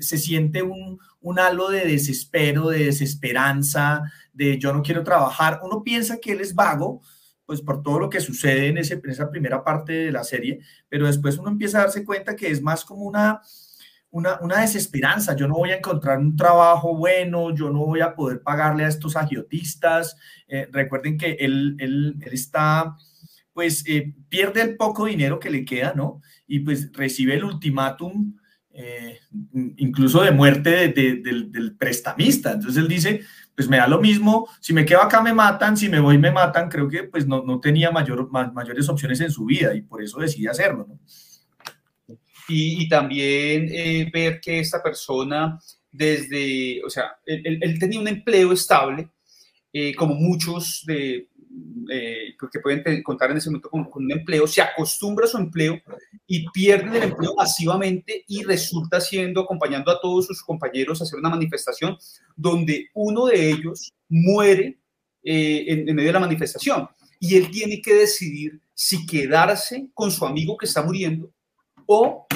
se 0.00 0.18
siente 0.18 0.62
un, 0.62 0.98
halo 1.38 1.68
de 1.70 1.84
desespero, 1.84 2.68
de 2.68 2.86
desesperanza, 2.86 4.02
de 4.32 4.58
yo 4.58 4.72
no 4.72 4.82
quiero 4.82 5.04
trabajar. 5.04 5.60
Uno 5.62 5.82
piensa 5.82 6.18
que 6.18 6.32
él 6.32 6.40
es 6.40 6.54
vago, 6.54 7.02
pues 7.44 7.60
por 7.60 7.82
todo 7.82 7.98
lo 7.98 8.10
que 8.10 8.20
sucede 8.20 8.68
en, 8.68 8.78
en 8.78 9.10
esa 9.10 9.30
primera 9.30 9.62
parte 9.62 9.92
de 9.92 10.12
la 10.12 10.24
serie, 10.24 10.60
pero 10.88 11.06
después 11.06 11.38
uno 11.38 11.50
empieza 11.50 11.78
a 11.78 11.82
darse 11.82 12.04
cuenta 12.04 12.36
que 12.36 12.50
es 12.50 12.62
más 12.62 12.84
como 12.84 13.04
una, 13.04 13.40
una, 14.16 14.60
desesperanza. 14.60 15.36
Yo 15.36 15.46
no 15.46 15.54
voy 15.54 15.70
a 15.70 15.76
encontrar 15.76 16.18
un 16.18 16.36
trabajo 16.36 16.96
bueno, 16.96 17.54
yo 17.54 17.70
no 17.70 17.84
voy 17.84 18.00
a 18.00 18.14
poder 18.14 18.42
pagarle 18.42 18.84
a 18.84 18.88
estos 18.88 19.16
agiotistas. 19.16 20.16
Eh, 20.48 20.68
recuerden 20.72 21.18
que 21.18 21.32
él, 21.32 21.76
él, 21.78 22.16
está, 22.32 22.96
pues 23.52 23.84
eh, 23.86 24.14
pierde 24.28 24.62
el 24.62 24.76
poco 24.76 25.06
dinero 25.06 25.38
que 25.38 25.50
le 25.50 25.64
queda, 25.64 25.92
¿no? 25.94 26.20
Y 26.46 26.60
pues 26.60 26.90
recibe 26.92 27.34
el 27.34 27.44
ultimátum. 27.44 28.36
Eh, 28.78 29.20
incluso 29.78 30.20
de 30.20 30.32
muerte 30.32 30.88
del, 30.88 31.76
prestamista. 31.78 32.52
Entonces 32.52 32.76
él 32.76 32.88
dice, 32.88 33.22
pues 33.54 33.70
me 33.70 33.78
da 33.78 33.88
lo 33.88 34.02
mismo, 34.02 34.46
si 34.60 34.74
me 34.74 34.84
quedo 34.84 35.00
acá 35.00 35.22
me 35.22 35.32
matan, 35.32 35.78
si 35.78 35.88
me 35.88 35.98
voy 35.98 36.18
me 36.18 36.30
matan, 36.30 36.68
creo 36.68 36.86
que 36.86 37.04
pues 37.04 37.26
no, 37.26 37.42
no 37.42 37.58
tenía 37.58 37.90
mayor, 37.90 38.30
mayores 38.30 38.86
opciones 38.90 39.18
en 39.22 39.30
su 39.30 39.46
vida 39.46 39.74
y 39.74 39.80
por 39.80 40.02
eso 40.02 40.18
decide 40.18 40.50
hacerlo. 40.50 40.84
¿no? 40.90 41.00
Y, 42.48 42.88
también 42.88 43.68
eh, 43.72 44.10
ver 44.12 44.40
que 44.40 44.60
esta 44.60 44.82
persona 44.82 45.58
desde, 45.90 46.82
o 46.84 46.90
sea, 46.90 47.16
él, 47.24 47.78
tenía 47.78 48.00
un 48.00 48.08
empleo 48.08 48.52
estable, 48.52 49.08
eh, 49.72 49.94
como 49.94 50.14
muchos 50.14 50.84
de, 50.86 51.28
eh, 51.90 52.34
que 52.52 52.60
pueden 52.60 53.02
contar 53.02 53.30
en 53.30 53.38
ese 53.38 53.48
momento 53.48 53.70
con, 53.70 53.88
un 53.92 54.12
empleo, 54.12 54.46
se 54.46 54.60
acostumbra 54.60 55.24
a 55.24 55.28
su 55.28 55.38
empleo 55.38 55.80
y 56.26 56.48
pierde 56.50 56.98
el 56.98 57.04
empleo 57.04 57.34
masivamente 57.34 58.24
y 58.28 58.42
resulta 58.42 59.00
siendo, 59.00 59.40
acompañando 59.40 59.90
a 59.90 60.00
todos 60.00 60.26
sus 60.26 60.42
compañeros 60.42 61.00
a 61.00 61.04
hacer 61.04 61.18
una 61.18 61.30
manifestación 61.30 61.96
donde 62.36 62.88
uno 62.94 63.26
de 63.26 63.50
ellos 63.50 63.92
muere 64.08 64.78
en, 65.22 65.88
en 65.88 65.96
medio 65.96 66.08
de 66.08 66.14
la 66.14 66.20
manifestación. 66.20 66.88
Y 67.18 67.36
él 67.36 67.50
tiene 67.50 67.80
que 67.80 67.94
decidir 67.94 68.60
si 68.74 69.06
quedarse 69.06 69.88
con 69.94 70.10
su 70.10 70.26
amigo 70.26 70.56
que 70.58 70.66
está 70.66 70.82
muriendo 70.82 71.32
o 71.86 72.26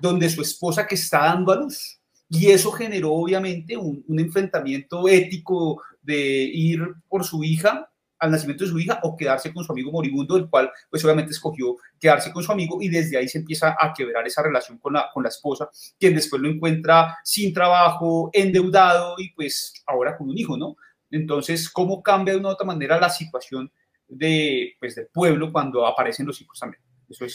donde 0.00 0.28
su 0.28 0.42
esposa 0.42 0.86
que 0.86 0.94
está 0.94 1.20
dando 1.20 1.52
a 1.52 1.56
luz. 1.56 2.00
Y 2.28 2.50
eso 2.50 2.72
generó 2.72 3.12
obviamente 3.12 3.76
un, 3.76 4.04
enfrentamiento 4.18 5.08
ético 5.08 5.82
de 6.02 6.42
ir 6.44 6.80
por 7.08 7.24
su 7.24 7.44
hija 7.44 7.90
al 8.18 8.30
nacimiento 8.30 8.64
de 8.64 8.70
su 8.70 8.78
hija 8.78 8.98
o 9.02 9.14
quedarse 9.14 9.52
con 9.52 9.62
su 9.62 9.72
amigo 9.72 9.92
moribundo, 9.92 10.36
el 10.36 10.48
cual 10.48 10.70
pues 10.90 11.04
obviamente 11.04 11.32
escogió 11.32 11.76
quedarse 12.00 12.32
con 12.32 12.42
su 12.42 12.50
amigo 12.50 12.78
y 12.80 12.88
desde 12.88 13.18
ahí 13.18 13.28
se 13.28 13.38
empieza 13.38 13.76
a 13.78 13.92
quebrar 13.92 14.26
esa 14.26 14.42
relación 14.42 14.78
con 14.78 14.94
la, 14.94 15.10
con 15.12 15.22
la 15.22 15.28
esposa, 15.28 15.68
quien 15.98 16.14
después 16.14 16.40
lo 16.40 16.48
encuentra 16.48 17.18
sin 17.22 17.52
trabajo, 17.52 18.30
endeudado 18.32 19.16
y 19.18 19.32
pues 19.32 19.74
ahora 19.86 20.16
con 20.16 20.30
un 20.30 20.38
hijo, 20.38 20.56
¿no? 20.56 20.76
Entonces, 21.10 21.70
¿cómo 21.70 22.02
cambia 22.02 22.34
de 22.34 22.40
una 22.40 22.48
u 22.48 22.52
otra 22.52 22.66
manera 22.66 22.98
la 22.98 23.10
situación 23.10 23.70
de, 24.08 24.74
pues, 24.80 24.94
del 24.94 25.08
pueblo 25.08 25.52
cuando 25.52 25.86
aparecen 25.86 26.26
los 26.26 26.40
hijos 26.40 26.58
también? 26.58 26.82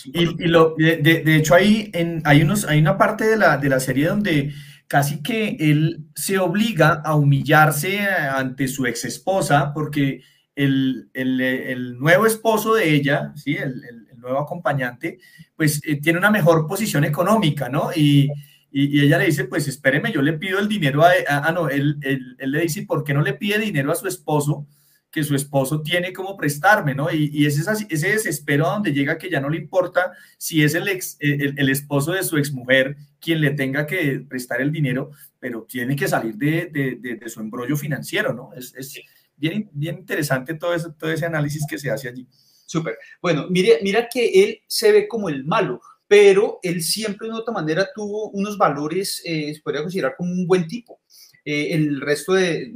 Y, 0.06 0.48
lo, 0.48 0.76
de, 0.78 1.36
hecho, 1.36 1.56
hay, 1.56 1.90
en, 1.94 2.22
hay, 2.26 2.42
unos, 2.42 2.66
hay 2.66 2.80
una 2.80 2.98
parte 2.98 3.26
de 3.26 3.38
la, 3.38 3.58
de 3.58 3.70
la 3.70 3.80
serie 3.80 4.08
donde 4.08 4.54
casi 4.88 5.24
que 5.24 5.56
él 5.60 6.06
se 6.16 6.38
obliga 6.38 7.02
a 7.06 7.16
humillarse 7.16 8.02
ante 8.02 8.68
su 8.68 8.86
ex 8.86 9.06
esposa 9.06 9.72
porque 9.74 10.22
el, 10.56 11.10
el, 11.14 11.40
el 11.40 11.98
nuevo 11.98 12.26
esposo 12.26 12.74
de 12.76 12.94
ella, 12.94 13.32
¿sí? 13.36 13.56
el, 13.56 13.82
el 13.84 14.02
nuevo 14.22 14.40
acompañante, 14.40 15.20
pues 15.56 15.82
eh, 15.86 16.00
tiene 16.00 16.20
una 16.20 16.32
mejor 16.32 16.68
posición 16.68 17.04
económica, 17.04 17.68
¿no? 17.68 17.90
Y, 17.94 18.30
y, 18.72 19.02
ella 19.02 19.18
le 19.18 19.26
dice, 19.26 19.46
pues 19.46 19.68
espéreme, 19.68 20.12
yo 20.12 20.22
le 20.22 20.34
pido 20.34 20.60
el 20.60 20.70
dinero 20.70 21.04
a... 21.04 21.12
Ah, 21.28 21.52
no, 21.52 21.68
él, 21.68 21.98
él, 22.02 22.38
él, 22.40 22.52
le 22.52 22.62
dice, 22.62 22.84
¿por 22.84 23.04
qué 23.04 23.14
no 23.14 23.22
le 23.22 23.34
pide 23.34 23.60
dinero 23.60 23.92
a 23.92 23.96
su 23.96 24.08
esposo? 24.08 24.68
Que 25.12 25.24
su 25.24 25.36
esposo 25.36 25.82
tiene 25.82 26.14
como 26.14 26.38
prestarme, 26.38 26.96
¿no? 26.96 27.12
Y, 27.12 27.30
y 27.34 27.46
ese, 27.46 27.62
ese 27.90 28.08
desespero 28.10 28.68
a 28.68 28.74
donde 28.74 28.94
llega 28.94 29.18
que 29.18 29.30
ya 29.30 29.42
no 29.42 29.50
le 29.50 29.58
importa 29.58 30.14
si 30.38 30.64
es 30.64 30.74
el, 30.74 30.88
ex, 30.88 31.18
el, 31.20 31.70
esposo 31.70 32.14
de 32.14 32.24
su 32.24 32.38
exmujer 32.38 32.96
quien 33.20 33.42
le 33.42 33.52
tenga 33.52 33.86
que 33.86 34.24
prestar 34.28 34.62
el 34.62 34.72
dinero, 34.72 35.12
pero 35.40 35.64
tiene 35.64 35.96
que 35.96 36.08
salir 36.08 36.36
de, 36.36 36.68
de, 36.72 37.16
de, 37.18 37.30
su 37.30 37.42
embrollo 37.42 37.76
financiero, 37.76 38.34
¿no? 38.34 38.52
Es, 38.56 38.74
es, 38.76 39.02
bien, 39.36 39.70
bien 39.74 39.98
interesante 39.98 40.54
todo, 40.54 40.74
eso, 40.74 40.94
todo 40.94 41.12
ese 41.12 41.26
análisis 41.26 41.66
que 41.68 41.78
se 41.78 41.90
hace 41.90 42.08
allí. 42.08 42.28
Súper. 42.66 42.98
Bueno, 43.22 43.48
mire, 43.50 43.80
mira 43.82 44.08
que 44.08 44.44
él 44.44 44.62
se 44.66 44.94
ve 44.94 45.08
como 45.08 45.28
el 45.28 45.44
malo, 45.44 45.82
pero 46.08 46.60
él 46.64 46.82
siempre 46.82 47.28
de 47.28 47.34
otra 47.34 47.54
manera 47.54 47.90
tuvo 47.94 48.30
unos 48.30 48.58
valores, 48.58 49.22
eh, 49.26 49.54
se 49.54 49.62
podría 49.62 49.82
considerar 49.82 50.16
como 50.16 50.32
un 50.32 50.48
buen 50.48 50.68
tipo. 50.68 51.01
Eh, 51.44 51.74
el 51.74 52.00
resto 52.02 52.34
de, 52.34 52.72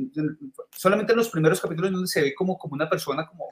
solamente 0.72 1.14
en 1.14 1.18
los 1.18 1.30
primeros 1.30 1.62
capítulos 1.62 1.92
donde 1.92 2.08
se 2.08 2.22
ve 2.22 2.34
como, 2.34 2.58
como 2.58 2.74
una 2.74 2.90
persona, 2.90 3.28
como, 3.28 3.50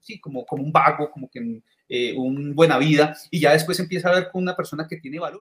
sí, 0.00 0.18
como, 0.20 0.46
como 0.46 0.62
un 0.62 0.72
vago, 0.72 1.10
como 1.10 1.28
que 1.28 1.62
eh, 1.88 2.14
un 2.16 2.54
buena 2.54 2.78
vida, 2.78 3.16
y 3.30 3.40
ya 3.40 3.52
después 3.52 3.78
empieza 3.78 4.08
a 4.08 4.14
ver 4.14 4.30
con 4.30 4.42
una 4.42 4.56
persona 4.56 4.86
que 4.88 4.96
tiene 4.96 5.18
valor. 5.18 5.32